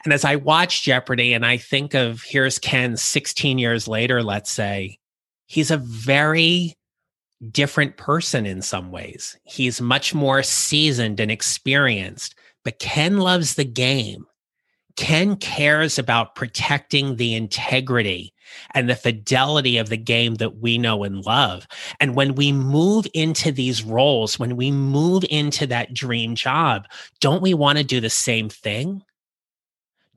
And 0.05 0.13
as 0.13 0.23
I 0.23 0.37
watch 0.37 0.83
Jeopardy 0.83 1.33
and 1.33 1.45
I 1.45 1.57
think 1.57 1.93
of 1.93 2.23
here's 2.23 2.59
Ken 2.59 2.95
16 2.95 3.59
years 3.59 3.89
later, 3.89 4.23
let's 4.23 4.49
say, 4.49 4.99
he's 5.47 5.69
a 5.69 5.77
very 5.77 6.77
different 7.51 7.97
person 7.97 8.45
in 8.45 8.61
some 8.61 8.89
ways. 8.89 9.37
He's 9.43 9.81
much 9.81 10.13
more 10.13 10.43
seasoned 10.43 11.19
and 11.19 11.29
experienced, 11.29 12.35
but 12.63 12.79
Ken 12.79 13.17
loves 13.17 13.55
the 13.55 13.65
game. 13.65 14.27
Ken 14.95 15.35
cares 15.35 15.99
about 15.99 16.35
protecting 16.35 17.17
the 17.17 17.35
integrity 17.35 18.33
and 18.73 18.89
the 18.89 18.95
fidelity 18.95 19.77
of 19.77 19.89
the 19.89 19.97
game 19.97 20.35
that 20.35 20.57
we 20.57 20.77
know 20.77 21.03
and 21.03 21.25
love. 21.25 21.67
And 21.99 22.15
when 22.15 22.35
we 22.35 22.51
move 22.51 23.07
into 23.13 23.51
these 23.51 23.83
roles, 23.83 24.39
when 24.39 24.55
we 24.55 24.71
move 24.71 25.23
into 25.29 25.67
that 25.67 25.93
dream 25.93 26.35
job, 26.35 26.87
don't 27.19 27.41
we 27.41 27.53
want 27.53 27.77
to 27.77 27.83
do 27.83 27.99
the 27.99 28.09
same 28.09 28.49
thing? 28.49 29.03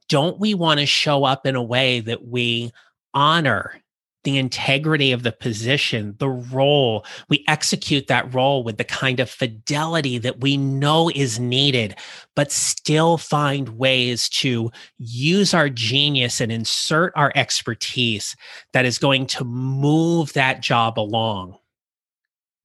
don't 0.08 0.38
we 0.38 0.54
want 0.54 0.80
to 0.80 0.86
show 0.86 1.24
up 1.24 1.46
in 1.46 1.56
a 1.56 1.62
way 1.62 2.00
that 2.00 2.26
we 2.26 2.72
honor 3.14 3.80
the 4.24 4.38
integrity 4.38 5.12
of 5.12 5.22
the 5.22 5.32
position, 5.32 6.16
the 6.18 6.28
role. 6.28 7.04
We 7.28 7.44
execute 7.46 8.06
that 8.08 8.34
role 8.34 8.64
with 8.64 8.78
the 8.78 8.84
kind 8.84 9.20
of 9.20 9.30
fidelity 9.30 10.18
that 10.18 10.40
we 10.40 10.56
know 10.56 11.10
is 11.14 11.38
needed, 11.38 11.94
but 12.34 12.50
still 12.50 13.18
find 13.18 13.78
ways 13.78 14.28
to 14.30 14.70
use 14.98 15.54
our 15.54 15.68
genius 15.68 16.40
and 16.40 16.50
insert 16.50 17.12
our 17.14 17.32
expertise 17.34 18.34
that 18.72 18.86
is 18.86 18.98
going 18.98 19.26
to 19.26 19.44
move 19.44 20.32
that 20.32 20.60
job 20.60 20.98
along. 20.98 21.56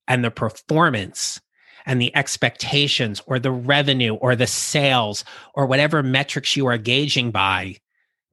And 0.07 0.23
the 0.23 0.31
performance 0.31 1.39
and 1.85 2.01
the 2.01 2.15
expectations 2.15 3.21
or 3.25 3.37
the 3.37 3.51
revenue 3.51 4.15
or 4.15 4.35
the 4.35 4.47
sales 4.47 5.23
or 5.53 5.65
whatever 5.65 6.01
metrics 6.01 6.55
you 6.55 6.65
are 6.67 6.77
gauging 6.77 7.31
by 7.31 7.75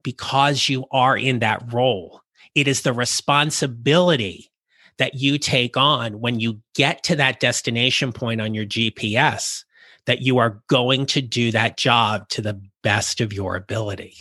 because 0.03 0.69
you 0.69 0.85
are 0.91 1.17
in 1.17 1.39
that 1.39 1.73
role. 1.73 2.21
It 2.57 2.67
is 2.67 2.81
the 2.81 2.91
responsibility 2.91 4.51
that 4.97 5.15
you 5.15 5.37
take 5.37 5.77
on 5.77 6.19
when 6.19 6.39
you 6.39 6.61
get 6.73 7.03
to 7.03 7.15
that 7.17 7.39
destination 7.39 8.11
point 8.11 8.41
on 8.41 8.53
your 8.53 8.65
GPS 8.65 9.63
that 10.07 10.21
you 10.21 10.39
are 10.39 10.61
going 10.67 11.05
to 11.05 11.21
do 11.21 11.51
that 11.51 11.77
job 11.77 12.27
to 12.29 12.41
the 12.41 12.59
best 12.81 13.21
of 13.21 13.31
your 13.31 13.55
ability. 13.55 14.15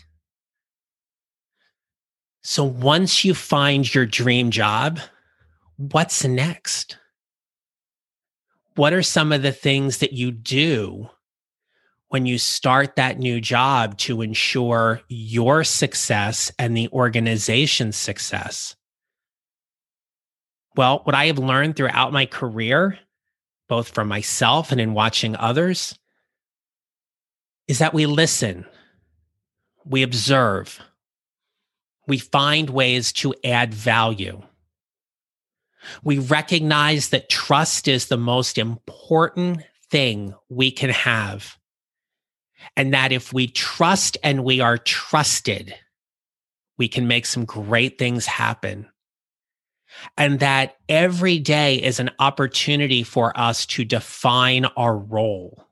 So 2.43 2.63
once 2.63 3.25
you 3.25 3.35
find 3.35 3.93
your 3.93 4.07
dream 4.07 4.51
job, 4.51 5.01
what's 5.77 6.23
next? 6.25 6.99
what 8.77 8.93
are 8.93 9.03
some 9.03 9.33
of 9.33 9.43
the 9.43 9.53
things 9.53 9.99
that 9.99 10.13
you 10.13 10.31
do 10.31 11.09
when 12.09 12.27
you 12.27 12.39
start 12.39 12.97
that 12.97 13.19
new 13.19 13.41
job 13.41 13.99
to 13.99 14.23
ensure 14.23 15.01
your 15.09 15.65
success 15.65 16.53
and 16.59 16.77
the 16.77 16.89
organization's 16.89 17.97
success? 17.97 18.77
Well, 20.77 21.01
what 21.05 21.15
I 21.15 21.27
have 21.27 21.39
learned 21.39 21.77
throughout 21.77 22.13
my 22.13 22.27
career, 22.27 22.99
both 23.69 23.89
from 23.89 24.09
myself 24.09 24.73
and 24.73 24.81
in 24.81 24.95
watching 24.95 25.35
others, 25.37 25.99
is 27.67 27.79
that 27.79 27.95
we 27.95 28.07
listen, 28.07 28.67
we 29.85 30.03
observe, 30.03 30.81
we 32.07 32.19
find 32.19 32.71
ways 32.71 33.13
to 33.15 33.35
add 33.43 33.75
value. 33.75 34.43
We 36.05 36.19
recognize 36.19 37.09
that 37.09 37.29
trust 37.29 37.89
is 37.89 38.07
the 38.07 38.17
most 38.17 38.59
important 38.59 39.63
thing 39.91 40.35
we 40.49 40.71
can 40.71 40.91
have. 40.91 41.56
And 42.77 42.95
that 42.95 43.13
if 43.13 43.33
we 43.33 43.47
trust 43.47 44.17
and 44.23 44.45
we 44.45 44.61
are 44.61 44.79
trusted, 44.79 45.75
we 46.79 46.89
can 46.89 47.07
make 47.07 47.27
some 47.27 47.45
great 47.45 47.99
things 47.99 48.27
happen. 48.27 48.89
And 50.19 50.41
that 50.41 50.77
every 50.89 51.39
day 51.39 51.77
is 51.77 52.01
an 52.01 52.11
opportunity 52.19 53.03
for 53.03 53.39
us 53.39 53.67
to 53.67 53.85
define 53.85 54.65
our 54.77 54.97
role. 54.97 55.65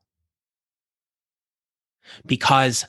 Because 2.24 2.86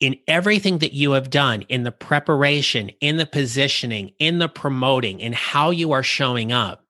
in 0.00 0.16
everything 0.26 0.78
that 0.78 0.92
you 0.92 1.12
have 1.12 1.30
done 1.30 1.62
in 1.62 1.82
the 1.82 1.92
preparation, 1.92 2.90
in 3.00 3.16
the 3.16 3.26
positioning, 3.26 4.12
in 4.18 4.38
the 4.38 4.48
promoting, 4.48 5.20
in 5.20 5.32
how 5.32 5.70
you 5.70 5.92
are 5.92 6.02
showing 6.02 6.52
up. 6.52 6.84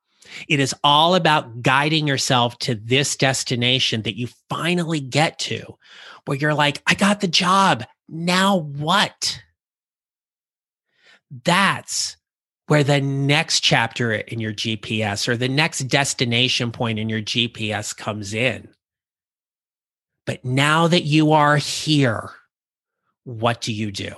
It 0.49 0.59
is 0.59 0.75
all 0.83 1.15
about 1.15 1.63
guiding 1.63 2.09
yourself 2.09 2.59
to 2.61 2.75
this 2.75 3.15
destination 3.15 4.03
that 4.03 4.17
you 4.17 4.29
finally 4.49 5.01
get 5.01 5.39
to, 5.41 5.79
where 6.25 6.39
you're 6.39 6.55
like, 6.55 6.83
I 6.87 6.95
got 6.95 7.21
the 7.21 7.29
job. 7.29 7.85
Now 8.09 8.59
what? 8.59 9.41
That's 11.45 12.17
where 12.67 12.85
the 12.85 13.01
next 13.01 13.61
chapter 13.61 14.13
in 14.13 14.41
your 14.41 14.53
GPS 14.53 15.29
or 15.29 15.37
the 15.37 15.49
next 15.49 15.81
destination 15.81 16.71
point 16.73 16.99
in 16.99 17.09
your 17.09 17.21
GPS 17.21 17.97
comes 17.97 18.33
in. 18.33 18.69
But 20.27 20.45
now 20.45 20.89
that 20.89 21.05
you 21.05 21.33
are 21.33 21.57
here, 21.59 22.31
what 23.25 23.61
do 23.61 23.73
you 23.73 23.93
do? 23.93 24.15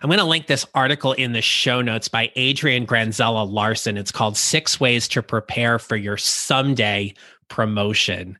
I'm 0.00 0.08
going 0.08 0.18
to 0.18 0.24
link 0.24 0.46
this 0.46 0.66
article 0.74 1.12
in 1.12 1.32
the 1.32 1.42
show 1.42 1.80
notes 1.80 2.08
by 2.08 2.30
Adrian 2.36 2.86
Granzella 2.86 3.50
Larssen. 3.50 3.96
It's 3.96 4.12
called 4.12 4.36
Six 4.36 4.78
Ways 4.78 5.08
to 5.08 5.22
Prepare 5.22 5.78
for 5.78 5.96
Your 5.96 6.16
Someday 6.16 7.14
Promotion. 7.48 8.38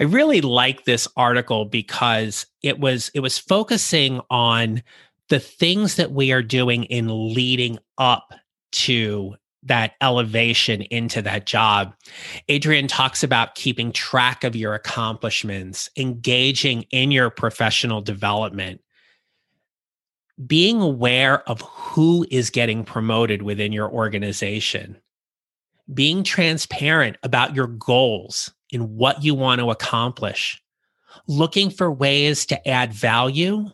I 0.00 0.04
really 0.04 0.40
like 0.40 0.84
this 0.84 1.08
article 1.16 1.64
because 1.64 2.46
it 2.62 2.78
was 2.78 3.10
it 3.14 3.20
was 3.20 3.38
focusing 3.38 4.20
on 4.30 4.82
the 5.28 5.40
things 5.40 5.96
that 5.96 6.12
we 6.12 6.32
are 6.32 6.42
doing 6.42 6.84
in 6.84 7.34
leading 7.34 7.78
up 7.98 8.32
to 8.72 9.34
that 9.64 9.94
elevation 10.00 10.82
into 10.82 11.20
that 11.22 11.46
job. 11.46 11.94
Adrian 12.48 12.86
talks 12.86 13.24
about 13.24 13.56
keeping 13.56 13.90
track 13.90 14.44
of 14.44 14.54
your 14.54 14.74
accomplishments, 14.74 15.90
engaging 15.96 16.82
in 16.92 17.10
your 17.10 17.30
professional 17.30 18.00
development, 18.00 18.80
being 20.46 20.80
aware 20.80 21.48
of 21.48 21.62
who 21.62 22.24
is 22.30 22.50
getting 22.50 22.84
promoted 22.84 23.42
within 23.42 23.72
your 23.72 23.90
organization, 23.90 24.96
being 25.92 26.22
transparent 26.22 27.16
about 27.24 27.56
your 27.56 27.66
goals 27.66 28.52
and 28.72 28.96
what 28.96 29.22
you 29.22 29.34
want 29.34 29.60
to 29.60 29.70
accomplish, 29.70 30.62
looking 31.26 31.70
for 31.70 31.90
ways 31.90 32.46
to 32.46 32.68
add 32.68 32.92
value. 32.92 33.66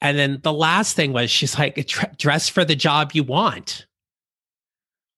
And 0.00 0.18
then 0.18 0.40
the 0.42 0.52
last 0.52 0.94
thing 0.94 1.12
was 1.12 1.30
she's 1.30 1.58
like, 1.58 1.90
dress 2.18 2.48
for 2.48 2.64
the 2.64 2.76
job 2.76 3.12
you 3.14 3.24
want 3.24 3.86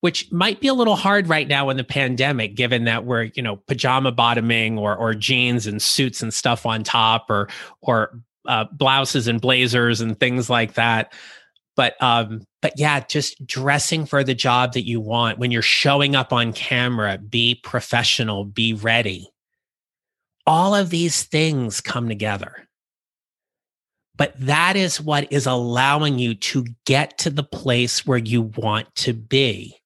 which 0.00 0.30
might 0.32 0.60
be 0.60 0.68
a 0.68 0.74
little 0.74 0.96
hard 0.96 1.28
right 1.28 1.46
now 1.46 1.68
in 1.68 1.76
the 1.76 1.84
pandemic, 1.84 2.54
given 2.54 2.84
that 2.84 3.04
we're, 3.04 3.24
you 3.34 3.42
know, 3.42 3.56
pajama 3.56 4.12
bottoming 4.12 4.78
or 4.78 4.96
or 4.96 5.14
jeans 5.14 5.66
and 5.66 5.80
suits 5.80 6.22
and 6.22 6.32
stuff 6.32 6.66
on 6.66 6.82
top, 6.82 7.30
or 7.30 7.48
or 7.82 8.18
uh, 8.46 8.64
blouses 8.72 9.28
and 9.28 9.40
blazers 9.40 10.00
and 10.00 10.18
things 10.18 10.48
like 10.48 10.74
that. 10.74 11.12
But 11.76 12.02
um, 12.02 12.46
but 12.62 12.78
yeah, 12.78 13.00
just 13.00 13.44
dressing 13.46 14.06
for 14.06 14.22
the 14.22 14.34
job 14.34 14.74
that 14.74 14.86
you 14.86 15.00
want. 15.00 15.38
When 15.38 15.50
you're 15.50 15.62
showing 15.62 16.14
up 16.14 16.32
on 16.32 16.52
camera, 16.52 17.18
be 17.18 17.54
professional, 17.54 18.44
be 18.44 18.74
ready. 18.74 19.30
All 20.46 20.74
of 20.74 20.90
these 20.90 21.22
things 21.22 21.80
come 21.80 22.08
together. 22.08 22.68
But 24.16 24.38
that 24.38 24.76
is 24.76 25.00
what 25.00 25.32
is 25.32 25.46
allowing 25.46 26.18
you 26.18 26.34
to 26.34 26.66
get 26.84 27.16
to 27.18 27.30
the 27.30 27.42
place 27.42 28.06
where 28.06 28.18
you 28.18 28.42
want 28.42 28.94
to 28.96 29.14
be. 29.14 29.76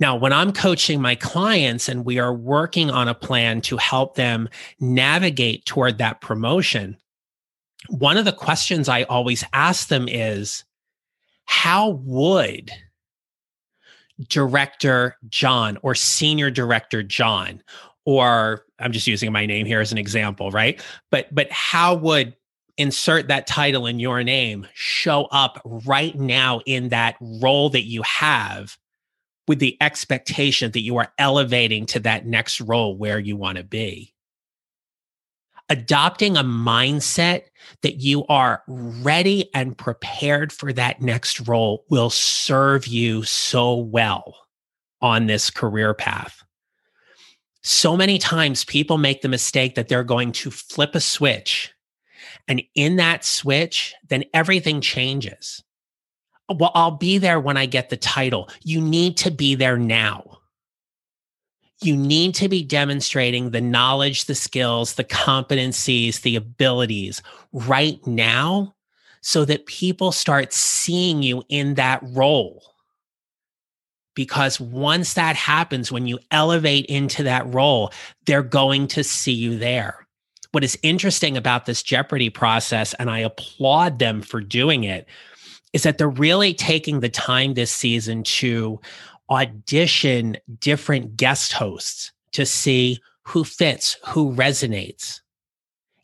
Now, 0.00 0.16
when 0.16 0.32
I'm 0.32 0.52
coaching 0.52 1.00
my 1.00 1.14
clients 1.14 1.88
and 1.88 2.04
we 2.04 2.18
are 2.18 2.34
working 2.34 2.90
on 2.90 3.06
a 3.06 3.14
plan 3.14 3.60
to 3.62 3.76
help 3.76 4.16
them 4.16 4.48
navigate 4.80 5.66
toward 5.66 5.98
that 5.98 6.20
promotion, 6.20 6.96
one 7.88 8.16
of 8.16 8.24
the 8.24 8.32
questions 8.32 8.88
I 8.88 9.04
always 9.04 9.44
ask 9.52 9.88
them 9.88 10.08
is 10.08 10.64
how 11.46 11.90
would 11.90 12.70
director 14.28 15.16
John 15.28 15.78
or 15.82 15.94
senior 15.94 16.50
director 16.50 17.02
John 17.02 17.62
or 18.06 18.64
I'm 18.78 18.92
just 18.92 19.06
using 19.06 19.32
my 19.32 19.46
name 19.46 19.66
here 19.66 19.80
as 19.80 19.92
an 19.92 19.98
example, 19.98 20.50
right? 20.50 20.80
But 21.10 21.34
but 21.34 21.50
how 21.50 21.94
would 21.94 22.36
insert 22.76 23.28
that 23.28 23.46
title 23.46 23.86
in 23.86 24.00
your 24.00 24.22
name 24.24 24.66
show 24.74 25.26
up 25.26 25.60
right 25.64 26.18
now 26.18 26.60
in 26.66 26.88
that 26.88 27.16
role 27.20 27.70
that 27.70 27.84
you 27.84 28.02
have 28.02 28.76
with 29.46 29.58
the 29.58 29.76
expectation 29.80 30.70
that 30.72 30.80
you 30.80 30.96
are 30.96 31.12
elevating 31.18 31.86
to 31.86 32.00
that 32.00 32.26
next 32.26 32.60
role 32.60 32.96
where 32.96 33.18
you 33.18 33.36
want 33.36 33.58
to 33.58 33.64
be. 33.64 34.13
Adopting 35.70 36.36
a 36.36 36.44
mindset 36.44 37.44
that 37.82 38.00
you 38.00 38.26
are 38.26 38.62
ready 38.66 39.48
and 39.54 39.76
prepared 39.76 40.52
for 40.52 40.72
that 40.72 41.00
next 41.00 41.46
role 41.48 41.84
will 41.88 42.10
serve 42.10 42.86
you 42.86 43.22
so 43.22 43.74
well 43.74 44.36
on 45.00 45.26
this 45.26 45.50
career 45.50 45.94
path. 45.94 46.42
So 47.62 47.96
many 47.96 48.18
times 48.18 48.64
people 48.64 48.98
make 48.98 49.22
the 49.22 49.28
mistake 49.28 49.74
that 49.74 49.88
they're 49.88 50.04
going 50.04 50.32
to 50.32 50.50
flip 50.50 50.94
a 50.94 51.00
switch. 51.00 51.72
And 52.46 52.62
in 52.74 52.96
that 52.96 53.24
switch, 53.24 53.94
then 54.08 54.24
everything 54.34 54.82
changes 54.82 55.62
well, 56.48 56.72
I'll 56.74 56.92
be 56.92 57.18
there 57.18 57.40
when 57.40 57.56
I 57.56 57.66
get 57.66 57.90
the 57.90 57.96
title. 57.96 58.48
You 58.62 58.80
need 58.80 59.16
to 59.18 59.30
be 59.30 59.54
there 59.54 59.76
now. 59.76 60.38
You 61.84 61.96
need 61.96 62.34
to 62.36 62.48
be 62.48 62.62
demonstrating 62.62 63.50
the 63.50 63.60
knowledge, 63.60 64.24
the 64.24 64.34
skills, 64.34 64.94
the 64.94 65.04
competencies, 65.04 66.22
the 66.22 66.36
abilities 66.36 67.22
right 67.52 68.04
now 68.06 68.74
so 69.20 69.44
that 69.44 69.66
people 69.66 70.12
start 70.12 70.52
seeing 70.52 71.22
you 71.22 71.42
in 71.48 71.74
that 71.74 72.00
role. 72.02 72.62
Because 74.14 74.60
once 74.60 75.14
that 75.14 75.34
happens, 75.34 75.90
when 75.90 76.06
you 76.06 76.18
elevate 76.30 76.86
into 76.86 77.22
that 77.24 77.52
role, 77.52 77.92
they're 78.26 78.42
going 78.42 78.86
to 78.88 79.02
see 79.02 79.32
you 79.32 79.58
there. 79.58 80.06
What 80.52 80.62
is 80.62 80.78
interesting 80.82 81.36
about 81.36 81.66
this 81.66 81.82
Jeopardy 81.82 82.30
process, 82.30 82.94
and 82.94 83.10
I 83.10 83.18
applaud 83.18 83.98
them 83.98 84.22
for 84.22 84.40
doing 84.40 84.84
it, 84.84 85.08
is 85.72 85.82
that 85.82 85.98
they're 85.98 86.08
really 86.08 86.54
taking 86.54 87.00
the 87.00 87.08
time 87.08 87.54
this 87.54 87.72
season 87.72 88.22
to 88.22 88.80
audition 89.30 90.36
different 90.60 91.16
guest 91.16 91.52
hosts 91.52 92.12
to 92.32 92.44
see 92.44 93.00
who 93.22 93.44
fits, 93.44 93.96
who 94.06 94.32
resonates. 94.32 95.20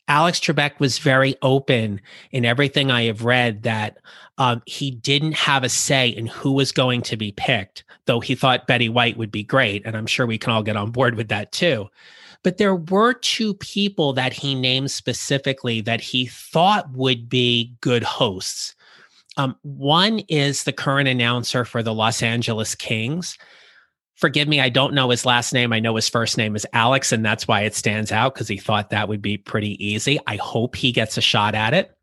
Alex 0.09 0.41
Trebek 0.41 0.81
was 0.81 0.99
very 0.99 1.37
open 1.43 2.01
in 2.33 2.45
everything 2.45 2.91
I 2.91 3.05
have 3.05 3.25
read 3.25 3.63
that 3.63 3.99
um, 4.39 4.61
he 4.67 4.91
didn't 4.91 5.35
have 5.35 5.63
a 5.63 5.69
say 5.69 6.09
in 6.09 6.27
who 6.27 6.53
was 6.53 6.73
going 6.73 7.03
to 7.03 7.17
be 7.17 7.31
picked, 7.31 7.85
though 8.07 8.19
he 8.19 8.35
thought 8.35 8.67
Betty 8.67 8.89
White 8.89 9.17
would 9.17 9.31
be 9.31 9.45
great. 9.45 9.87
And 9.87 9.97
I'm 9.97 10.07
sure 10.07 10.27
we 10.27 10.39
can 10.39 10.53
all 10.53 10.65
get 10.65 10.77
on 10.77 10.91
board 10.91 11.15
with 11.15 11.29
that 11.29 11.53
too. 11.53 11.89
But 12.43 12.57
there 12.57 12.75
were 12.75 13.13
two 13.13 13.55
people 13.55 14.13
that 14.15 14.33
he 14.33 14.55
named 14.55 14.91
specifically 14.91 15.81
that 15.83 16.01
he 16.01 16.27
thought 16.27 16.91
would 16.93 17.29
be 17.29 17.75
good 17.81 18.03
hosts. 18.03 18.75
Um, 19.41 19.57
one 19.63 20.19
is 20.29 20.65
the 20.65 20.73
current 20.73 21.09
announcer 21.09 21.65
for 21.65 21.83
the 21.83 21.95
Los 21.95 22.23
Angeles 22.23 22.75
Kings. 22.75 23.39
Forgive 24.15 24.47
me, 24.47 24.61
I 24.61 24.69
don't 24.69 24.93
know 24.93 25.09
his 25.09 25.25
last 25.25 25.55
name. 25.55 25.73
I 25.73 25.81
know 25.81 25.97
his 25.97 26.11
first 26.11 26.37
name 26.37 26.55
is 26.55 26.67
Alex, 26.75 27.11
and 27.11 27.25
that's 27.25 27.49
why 27.49 27.63
it 27.63 27.75
stands 27.75 28.13
out 28.13 28.35
because 28.35 28.49
he 28.49 28.59
thought 28.59 28.91
that 28.91 29.09
would 29.09 29.23
be 29.23 29.39
pretty 29.39 29.83
easy. 29.83 30.19
I 30.27 30.37
hope 30.37 30.77
he 30.77 30.93
gets 30.93 31.17
a 31.17 31.23
shot 31.23 31.55
at 31.55 31.73
it. 31.73 31.97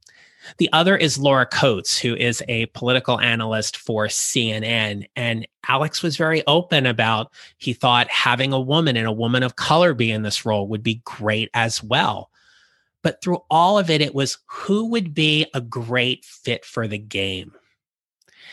The 0.57 0.69
other 0.73 0.97
is 0.97 1.19
Laura 1.19 1.45
Coates, 1.45 1.99
who 1.99 2.15
is 2.15 2.41
a 2.47 2.65
political 2.67 3.19
analyst 3.19 3.77
for 3.77 4.07
CNN. 4.07 5.05
And 5.15 5.47
Alex 5.67 6.01
was 6.01 6.17
very 6.17 6.41
open 6.47 6.87
about 6.87 7.31
he 7.59 7.73
thought 7.73 8.09
having 8.09 8.51
a 8.51 8.59
woman 8.59 8.97
and 8.97 9.05
a 9.05 9.11
woman 9.11 9.43
of 9.43 9.57
color 9.57 9.93
be 9.93 10.09
in 10.09 10.23
this 10.23 10.43
role 10.43 10.67
would 10.69 10.81
be 10.81 11.01
great 11.05 11.51
as 11.53 11.83
well. 11.83 12.31
But 13.07 13.21
through 13.21 13.41
all 13.49 13.79
of 13.79 13.89
it, 13.89 14.01
it 14.01 14.13
was 14.13 14.37
who 14.47 14.87
would 14.87 15.13
be 15.13 15.45
a 15.53 15.61
great 15.61 16.25
fit 16.25 16.65
for 16.65 16.89
the 16.89 16.97
game. 16.97 17.53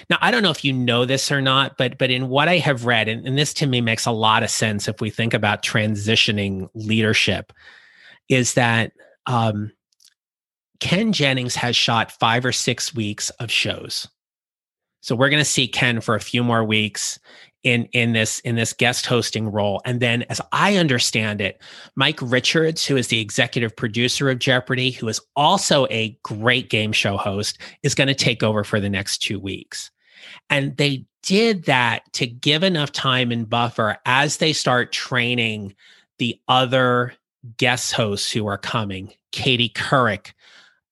Now, 0.09 0.17
I 0.21 0.31
don't 0.31 0.45
know 0.45 0.53
if 0.53 0.65
you 0.65 0.73
know 0.73 1.05
this 1.05 1.33
or 1.33 1.43
not, 1.43 1.77
but 1.77 1.99
but 1.99 2.13
in 2.13 2.29
what 2.29 2.47
I 2.47 2.59
have 2.59 2.85
read, 2.85 3.09
and, 3.09 3.27
and 3.27 3.37
this 3.37 3.53
to 3.55 3.67
me 3.67 3.81
makes 3.81 4.07
a 4.07 4.13
lot 4.13 4.45
of 4.45 4.51
sense 4.51 4.87
if 4.87 5.01
we 5.01 5.11
think 5.11 5.35
about 5.35 5.65
transitioning 5.65 6.69
leadership, 6.73 7.53
is 8.29 8.55
that 8.55 8.93
um, 9.27 9.73
Ken 10.79 11.13
Jennings 11.13 11.57
has 11.57 11.75
shot 11.75 12.13
five 12.13 12.45
or 12.45 12.53
six 12.53 12.95
weeks 12.95 13.31
of 13.31 13.51
shows. 13.51 14.07
So 15.05 15.15
we're 15.15 15.29
going 15.29 15.39
to 15.39 15.45
see 15.45 15.69
Ken 15.69 16.01
for 16.01 16.15
a 16.15 16.21
few 16.21 16.43
more 16.43 16.65
weeks 16.65 17.19
in 17.63 17.85
in 17.93 18.15
this 18.15 18.41
in 18.41 18.57
this 18.57 18.73
guest 18.73 19.05
hosting 19.05 19.51
role. 19.51 19.83
And 19.85 20.01
then 20.01 20.23
as 20.31 20.41
i 20.53 20.77
understand 20.77 21.43
it 21.43 21.61
mike 21.95 22.19
richards 22.23 22.87
who 22.87 22.97
is 22.97 23.09
the 23.09 23.21
executive 23.21 23.77
producer 23.77 24.31
of 24.31 24.39
jeopardy 24.39 24.91
who 24.91 25.07
is 25.09 25.21
also 25.37 25.87
a 25.91 26.19
great 26.23 26.71
game 26.71 26.93
show 26.93 27.19
host 27.19 27.59
is 27.83 27.95
going 27.95 28.09
to 28.09 28.15
take 28.15 28.43
over 28.43 28.65
for 28.65 28.81
the 28.81 28.89
next 28.89 29.19
2 29.19 29.39
weeks. 29.39 29.91
And 30.49 30.75
they 30.79 31.05
did 31.23 31.65
that 31.65 32.11
to 32.15 32.27
give 32.27 32.63
enough 32.63 32.93
time 32.93 33.31
and 33.31 33.49
buffer 33.49 33.99
as 34.07 34.39
they 34.39 34.55
start 34.55 34.91
training 34.91 35.75
the 36.19 36.41
other 36.49 37.13
guest 37.59 37.93
hosts 37.93 38.31
who 38.31 38.47
are 38.47 38.57
coming 38.57 39.13
katie 39.33 39.69
couric 39.69 40.33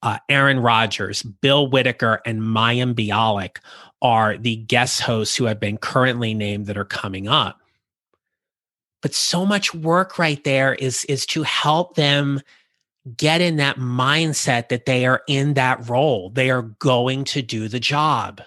uh, 0.02 0.18
aaron 0.28 0.60
rodgers 0.60 1.22
bill 1.22 1.68
whitaker 1.68 2.20
and 2.26 2.40
mayim 2.40 2.94
bialik 2.94 3.58
are 4.02 4.36
the 4.36 4.56
guest 4.56 5.00
hosts 5.00 5.36
who 5.36 5.44
have 5.44 5.60
been 5.60 5.78
currently 5.78 6.34
named 6.34 6.66
that 6.66 6.76
are 6.76 6.84
coming 6.84 7.28
up. 7.28 7.60
But 9.00 9.14
so 9.14 9.46
much 9.46 9.72
work 9.74 10.18
right 10.18 10.42
there 10.44 10.74
is, 10.74 11.04
is 11.06 11.24
to 11.26 11.44
help 11.44 11.94
them 11.94 12.40
get 13.16 13.40
in 13.40 13.56
that 13.56 13.76
mindset 13.76 14.68
that 14.68 14.86
they 14.86 15.06
are 15.06 15.22
in 15.28 15.54
that 15.54 15.88
role. 15.88 16.30
They 16.30 16.50
are 16.50 16.62
going 16.62 17.24
to 17.24 17.42
do 17.42 17.68
the 17.68 17.80
job 17.80 18.42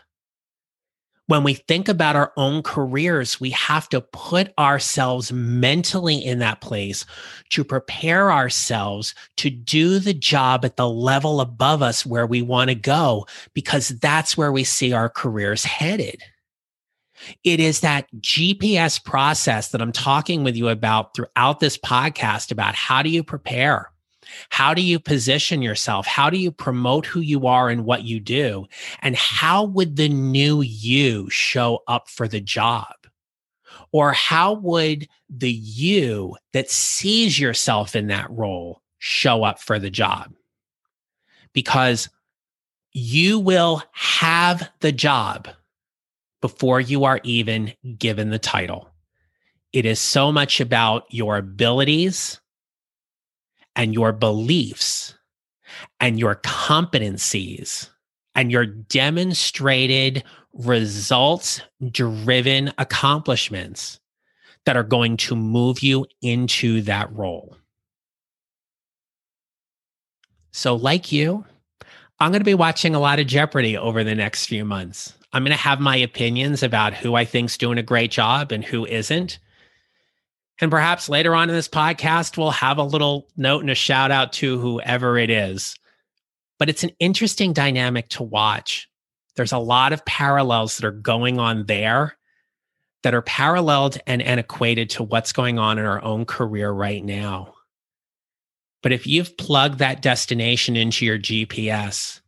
when 1.27 1.43
we 1.43 1.55
think 1.55 1.89
about 1.89 2.15
our 2.15 2.31
own 2.37 2.61
careers, 2.61 3.39
we 3.39 3.49
have 3.51 3.89
to 3.89 4.01
put 4.01 4.53
ourselves 4.59 5.31
mentally 5.31 6.17
in 6.17 6.39
that 6.39 6.61
place 6.61 7.05
to 7.49 7.63
prepare 7.63 8.31
ourselves 8.31 9.15
to 9.37 9.49
do 9.49 9.97
the 9.97 10.13
job 10.13 10.63
at 10.63 10.75
the 10.77 10.87
level 10.87 11.41
above 11.41 11.81
us 11.81 12.05
where 12.05 12.27
we 12.27 12.41
want 12.41 12.69
to 12.69 12.75
go, 12.75 13.25
because 13.53 13.89
that's 13.89 14.37
where 14.37 14.51
we 14.51 14.63
see 14.63 14.93
our 14.93 15.09
careers 15.09 15.63
headed. 15.63 16.21
It 17.43 17.59
is 17.59 17.79
that 17.79 18.07
GPS 18.19 19.03
process 19.03 19.69
that 19.69 19.81
I'm 19.81 19.93
talking 19.93 20.43
with 20.43 20.55
you 20.55 20.67
about 20.67 21.15
throughout 21.15 21.59
this 21.59 21.77
podcast 21.77 22.51
about 22.51 22.75
how 22.75 23.01
do 23.01 23.09
you 23.09 23.23
prepare? 23.23 23.89
How 24.49 24.73
do 24.73 24.81
you 24.81 24.99
position 24.99 25.61
yourself? 25.61 26.05
How 26.05 26.29
do 26.29 26.37
you 26.37 26.51
promote 26.51 27.05
who 27.05 27.19
you 27.19 27.47
are 27.47 27.69
and 27.69 27.85
what 27.85 28.03
you 28.03 28.19
do? 28.19 28.67
And 29.01 29.15
how 29.15 29.63
would 29.65 29.95
the 29.95 30.09
new 30.09 30.61
you 30.61 31.29
show 31.29 31.83
up 31.87 32.09
for 32.09 32.27
the 32.27 32.41
job? 32.41 32.93
Or 33.91 34.11
how 34.11 34.53
would 34.53 35.07
the 35.29 35.51
you 35.51 36.35
that 36.53 36.69
sees 36.69 37.39
yourself 37.39 37.95
in 37.95 38.07
that 38.07 38.29
role 38.29 38.81
show 38.99 39.43
up 39.43 39.59
for 39.59 39.79
the 39.79 39.89
job? 39.89 40.33
Because 41.53 42.09
you 42.91 43.39
will 43.39 43.83
have 43.93 44.69
the 44.79 44.91
job 44.91 45.49
before 46.41 46.79
you 46.79 47.03
are 47.05 47.19
even 47.23 47.73
given 47.97 48.29
the 48.29 48.39
title. 48.39 48.89
It 49.73 49.85
is 49.85 49.99
so 49.99 50.31
much 50.31 50.61
about 50.61 51.05
your 51.09 51.37
abilities 51.37 52.39
and 53.75 53.93
your 53.93 54.11
beliefs 54.11 55.15
and 55.99 56.19
your 56.19 56.35
competencies 56.35 57.89
and 58.33 58.51
your 58.51 58.65
demonstrated 58.65 60.23
results 60.53 61.61
driven 61.91 62.71
accomplishments 62.77 63.99
that 64.65 64.77
are 64.77 64.83
going 64.83 65.17
to 65.17 65.35
move 65.35 65.81
you 65.81 66.05
into 66.21 66.81
that 66.81 67.11
role. 67.13 67.55
So, 70.51 70.75
like 70.75 71.11
you, 71.11 71.45
I'm 72.19 72.31
going 72.31 72.39
to 72.39 72.45
be 72.45 72.53
watching 72.53 72.95
a 72.95 72.99
lot 72.99 73.19
of 73.19 73.27
Jeopardy 73.27 73.77
over 73.77 74.03
the 74.03 74.15
next 74.15 74.45
few 74.45 74.63
months. 74.63 75.13
I'm 75.33 75.43
going 75.43 75.51
to 75.51 75.61
have 75.61 75.81
my 75.81 75.97
opinions 75.97 76.63
about 76.63 76.93
who 76.93 77.15
I 77.15 77.25
think's 77.25 77.57
doing 77.57 77.77
a 77.77 77.83
great 77.83 78.09
job 78.09 78.53
and 78.53 78.63
who 78.63 78.85
isn't. 78.85 79.37
And 80.61 80.71
perhaps 80.71 81.09
later 81.09 81.35
on 81.35 81.49
in 81.49 81.55
this 81.55 81.67
podcast, 81.67 82.37
we'll 82.37 82.51
have 82.51 82.77
a 82.77 82.83
little 82.83 83.27
note 83.35 83.61
and 83.61 83.69
a 83.69 83.75
shout 83.75 84.11
out 84.11 84.33
to 84.33 84.59
whoever 84.59 85.17
it 85.17 85.29
is. 85.29 85.75
But 86.57 86.69
it's 86.69 86.83
an 86.83 86.91
interesting 86.99 87.51
dynamic 87.51 88.09
to 88.09 88.23
watch. 88.23 88.89
There's 89.35 89.51
a 89.51 89.57
lot 89.57 89.91
of 89.91 90.05
parallels 90.05 90.77
that 90.77 90.85
are 90.85 90.91
going 90.91 91.39
on 91.39 91.65
there 91.65 92.17
that 93.03 93.13
are 93.13 93.21
paralleled 93.21 93.97
and, 94.07 94.21
and 94.21 94.39
equated 94.39 94.89
to 94.91 95.03
what's 95.03 95.33
going 95.33 95.59
on 95.59 95.77
in 95.77 95.85
our 95.85 96.03
own 96.03 96.25
career 96.25 96.71
right 96.71 97.03
now. 97.03 97.53
But 98.81 98.93
if 98.93 99.05
you've 99.07 99.35
plugged 99.37 99.79
that 99.79 100.01
destination 100.01 100.75
into 100.75 101.05
your 101.05 101.17
GPS 101.17 102.21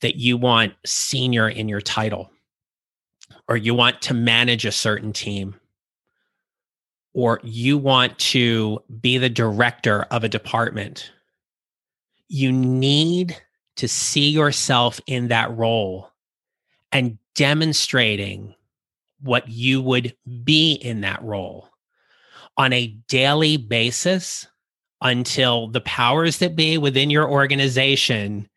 that 0.00 0.16
you 0.16 0.36
want 0.36 0.74
senior 0.84 1.48
in 1.48 1.68
your 1.68 1.80
title, 1.80 2.30
or 3.48 3.56
you 3.56 3.74
want 3.74 4.02
to 4.02 4.14
manage 4.14 4.64
a 4.64 4.72
certain 4.72 5.12
team, 5.12 5.59
or 7.12 7.40
you 7.42 7.76
want 7.76 8.18
to 8.18 8.82
be 9.00 9.18
the 9.18 9.28
director 9.28 10.02
of 10.10 10.24
a 10.24 10.28
department, 10.28 11.10
you 12.28 12.52
need 12.52 13.36
to 13.76 13.88
see 13.88 14.30
yourself 14.30 15.00
in 15.06 15.28
that 15.28 15.56
role 15.56 16.10
and 16.92 17.18
demonstrating 17.34 18.54
what 19.22 19.48
you 19.48 19.82
would 19.82 20.14
be 20.44 20.72
in 20.74 21.00
that 21.00 21.22
role 21.22 21.68
on 22.56 22.72
a 22.72 22.88
daily 23.08 23.56
basis 23.56 24.46
until 25.02 25.68
the 25.68 25.80
powers 25.80 26.38
that 26.38 26.54
be 26.54 26.78
within 26.78 27.10
your 27.10 27.28
organization 27.28 28.48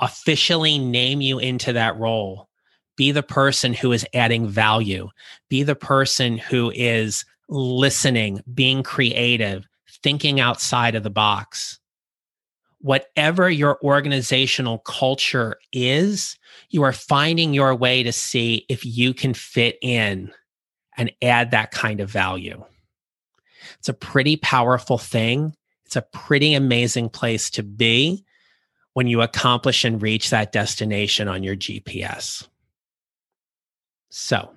officially 0.00 0.78
name 0.78 1.20
you 1.20 1.38
into 1.38 1.72
that 1.72 1.98
role. 1.98 2.48
Be 2.96 3.10
the 3.10 3.22
person 3.22 3.74
who 3.74 3.92
is 3.92 4.06
adding 4.14 4.46
value, 4.46 5.08
be 5.48 5.62
the 5.62 5.74
person 5.74 6.38
who 6.38 6.70
is 6.74 7.24
listening, 7.48 8.42
being 8.52 8.82
creative, 8.82 9.66
thinking 10.02 10.40
outside 10.40 10.94
of 10.94 11.02
the 11.02 11.10
box. 11.10 11.78
Whatever 12.80 13.50
your 13.50 13.78
organizational 13.82 14.78
culture 14.78 15.58
is, 15.72 16.38
you 16.70 16.82
are 16.82 16.92
finding 16.92 17.52
your 17.52 17.74
way 17.74 18.02
to 18.02 18.12
see 18.12 18.64
if 18.68 18.84
you 18.86 19.12
can 19.14 19.34
fit 19.34 19.78
in 19.82 20.30
and 20.96 21.10
add 21.22 21.50
that 21.50 21.70
kind 21.70 22.00
of 22.00 22.10
value. 22.10 22.62
It's 23.78 23.88
a 23.88 23.94
pretty 23.94 24.36
powerful 24.36 24.98
thing. 24.98 25.54
It's 25.86 25.96
a 25.96 26.02
pretty 26.02 26.54
amazing 26.54 27.08
place 27.08 27.50
to 27.50 27.62
be 27.62 28.24
when 28.92 29.06
you 29.06 29.22
accomplish 29.22 29.84
and 29.84 30.02
reach 30.02 30.30
that 30.30 30.52
destination 30.52 31.28
on 31.28 31.42
your 31.42 31.56
GPS. 31.56 32.46
So, 34.10 34.50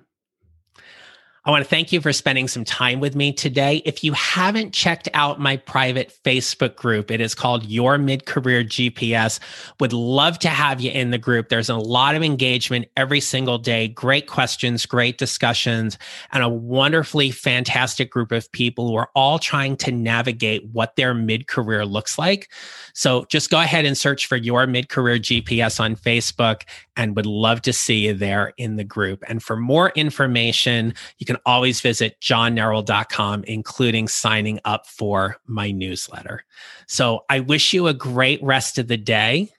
I 1.44 1.50
want 1.50 1.64
to 1.64 1.68
thank 1.68 1.90
you 1.90 2.00
for 2.00 2.12
spending 2.12 2.46
some 2.46 2.62
time 2.62 3.00
with 3.00 3.16
me 3.16 3.32
today. 3.32 3.82
If 3.84 4.04
you 4.04 4.12
haven't 4.12 4.72
checked 4.72 5.08
out 5.12 5.40
my 5.40 5.56
private 5.56 6.16
Facebook 6.24 6.76
group, 6.76 7.10
it 7.10 7.20
is 7.20 7.34
called 7.34 7.66
Your 7.66 7.98
Mid 7.98 8.26
Career 8.26 8.62
GPS. 8.62 9.40
Would 9.80 9.92
love 9.92 10.38
to 10.38 10.48
have 10.48 10.80
you 10.80 10.92
in 10.92 11.10
the 11.10 11.18
group. 11.18 11.48
There's 11.48 11.68
a 11.68 11.74
lot 11.74 12.14
of 12.14 12.22
engagement 12.22 12.86
every 12.96 13.18
single 13.18 13.58
day, 13.58 13.88
great 13.88 14.28
questions, 14.28 14.86
great 14.86 15.18
discussions, 15.18 15.98
and 16.30 16.44
a 16.44 16.48
wonderfully 16.48 17.32
fantastic 17.32 18.12
group 18.12 18.30
of 18.30 18.50
people 18.52 18.86
who 18.86 18.94
are 18.94 19.10
all 19.16 19.40
trying 19.40 19.76
to 19.78 19.90
navigate 19.90 20.64
what 20.66 20.94
their 20.94 21.12
mid 21.12 21.48
career 21.48 21.84
looks 21.84 22.18
like. 22.18 22.52
So 22.94 23.24
just 23.24 23.50
go 23.50 23.58
ahead 23.58 23.84
and 23.84 23.98
search 23.98 24.26
for 24.26 24.36
Your 24.36 24.68
Mid 24.68 24.90
Career 24.90 25.18
GPS 25.18 25.80
on 25.80 25.96
Facebook 25.96 26.62
and 26.96 27.16
would 27.16 27.26
love 27.26 27.62
to 27.62 27.72
see 27.72 28.06
you 28.06 28.14
there 28.14 28.52
in 28.58 28.76
the 28.76 28.84
group. 28.84 29.24
And 29.26 29.42
for 29.42 29.56
more 29.56 29.90
information, 29.96 30.94
you 31.18 31.26
can 31.26 31.31
always 31.44 31.80
visit 31.80 32.20
johnneral.com, 32.20 33.44
including 33.44 34.08
signing 34.08 34.60
up 34.64 34.86
for 34.86 35.36
my 35.46 35.70
newsletter. 35.70 36.44
So 36.86 37.24
I 37.28 37.40
wish 37.40 37.72
you 37.72 37.86
a 37.86 37.94
great 37.94 38.42
rest 38.42 38.78
of 38.78 38.88
the 38.88 38.96
day. 38.96 39.50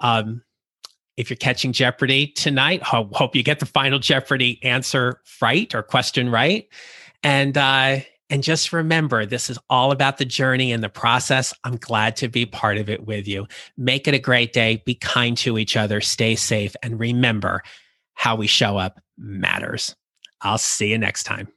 Um, 0.00 0.42
if 1.16 1.30
you're 1.30 1.36
catching 1.36 1.72
Jeopardy 1.72 2.28
tonight, 2.28 2.82
ho- 2.82 3.08
hope 3.12 3.34
you 3.34 3.42
get 3.42 3.60
the 3.60 3.66
final 3.66 3.98
Jeopardy 3.98 4.62
answer 4.62 5.20
right 5.40 5.74
or 5.74 5.82
question 5.82 6.30
right. 6.30 6.68
And 7.22 7.56
uh, 7.56 8.00
and 8.28 8.42
just 8.42 8.72
remember, 8.72 9.24
this 9.24 9.48
is 9.48 9.58
all 9.70 9.92
about 9.92 10.18
the 10.18 10.24
journey 10.24 10.72
and 10.72 10.82
the 10.82 10.88
process. 10.88 11.54
I'm 11.64 11.76
glad 11.76 12.16
to 12.16 12.28
be 12.28 12.44
part 12.44 12.76
of 12.76 12.90
it 12.90 13.06
with 13.06 13.28
you. 13.28 13.46
Make 13.76 14.08
it 14.08 14.14
a 14.14 14.18
great 14.18 14.52
day. 14.52 14.82
Be 14.84 14.94
kind 14.96 15.36
to 15.38 15.58
each 15.58 15.76
other. 15.76 16.00
Stay 16.00 16.34
safe. 16.34 16.74
And 16.82 16.98
remember, 16.98 17.62
how 18.14 18.34
we 18.34 18.46
show 18.46 18.76
up 18.76 19.00
matters. 19.16 19.94
I'll 20.42 20.58
see 20.58 20.90
you 20.90 20.98
next 20.98 21.24
time. 21.24 21.48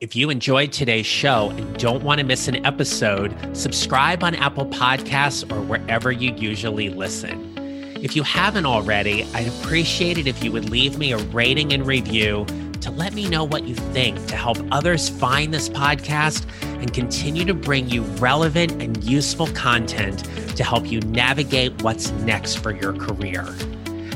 If 0.00 0.16
you 0.16 0.28
enjoyed 0.28 0.72
today's 0.72 1.06
show 1.06 1.50
and 1.50 1.78
don't 1.78 2.02
want 2.02 2.18
to 2.18 2.26
miss 2.26 2.48
an 2.48 2.66
episode, 2.66 3.34
subscribe 3.56 4.22
on 4.22 4.34
Apple 4.34 4.66
Podcasts 4.66 5.50
or 5.50 5.60
wherever 5.62 6.10
you 6.10 6.34
usually 6.34 6.88
listen. 6.88 7.54
If 8.02 8.14
you 8.14 8.22
haven't 8.22 8.66
already, 8.66 9.24
I'd 9.32 9.46
appreciate 9.46 10.18
it 10.18 10.26
if 10.26 10.44
you 10.44 10.52
would 10.52 10.68
leave 10.68 10.98
me 10.98 11.12
a 11.12 11.18
rating 11.18 11.72
and 11.72 11.86
review 11.86 12.44
to 12.82 12.90
let 12.90 13.14
me 13.14 13.28
know 13.30 13.44
what 13.44 13.64
you 13.64 13.74
think 13.74 14.26
to 14.26 14.36
help 14.36 14.58
others 14.70 15.08
find 15.08 15.54
this 15.54 15.70
podcast 15.70 16.44
and 16.82 16.92
continue 16.92 17.46
to 17.46 17.54
bring 17.54 17.88
you 17.88 18.02
relevant 18.02 18.82
and 18.82 19.02
useful 19.02 19.46
content 19.54 20.24
to 20.54 20.62
help 20.62 20.90
you 20.90 21.00
navigate 21.00 21.82
what's 21.82 22.10
next 22.10 22.56
for 22.56 22.72
your 22.72 22.92
career. 22.92 23.46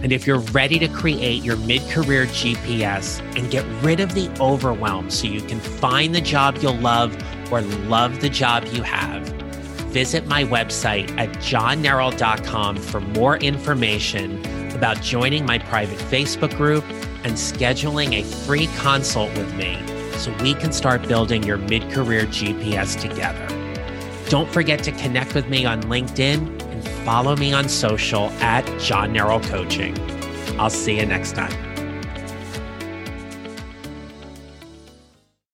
And 0.02 0.12
if 0.12 0.26
you're 0.26 0.38
ready 0.38 0.78
to 0.78 0.88
create 0.88 1.42
your 1.42 1.56
mid 1.56 1.82
career 1.90 2.26
GPS 2.26 3.20
and 3.37 3.50
get 3.50 3.64
rid 3.82 4.00
of 4.00 4.14
the 4.14 4.30
overwhelm 4.40 5.11
so 5.11 5.26
you 5.26 5.40
can 5.40 5.61
find 5.61 6.14
the 6.14 6.20
job 6.20 6.58
you'll 6.61 6.76
love 6.76 7.16
or 7.50 7.62
love 7.62 8.20
the 8.20 8.28
job 8.28 8.64
you 8.72 8.82
have, 8.82 9.26
visit 9.90 10.26
my 10.26 10.44
website 10.44 11.11
at 11.18 11.28
johnneral.com 11.38 12.76
for 12.76 13.00
more 13.00 13.38
information 13.38 14.38
about 14.74 15.02
joining 15.02 15.44
my 15.44 15.58
private 15.58 15.98
Facebook 15.98 16.56
group 16.56 16.84
and 17.24 17.32
scheduling 17.34 18.20
a 18.20 18.24
free 18.46 18.68
consult 18.78 19.37
with 19.37 19.52
me 19.54 19.76
so 20.18 20.32
we 20.42 20.54
can 20.54 20.72
start 20.72 21.06
building 21.08 21.42
your 21.42 21.56
mid 21.56 21.90
career 21.90 22.26
GPS 22.26 23.00
together. 23.00 23.46
Don't 24.28 24.50
forget 24.52 24.82
to 24.84 24.92
connect 24.92 25.34
with 25.34 25.48
me 25.48 25.64
on 25.64 25.82
LinkedIn 25.84 26.67
follow 27.05 27.37
me 27.37 27.53
on 27.53 27.68
social 27.68 28.31
at 28.40 28.64
John 28.81 29.14
Neral 29.14 29.42
Coaching. 29.44 29.96
I'll 30.59 30.70
see 30.70 30.98
you 30.98 31.07
next 31.07 31.33
time. 31.33 31.67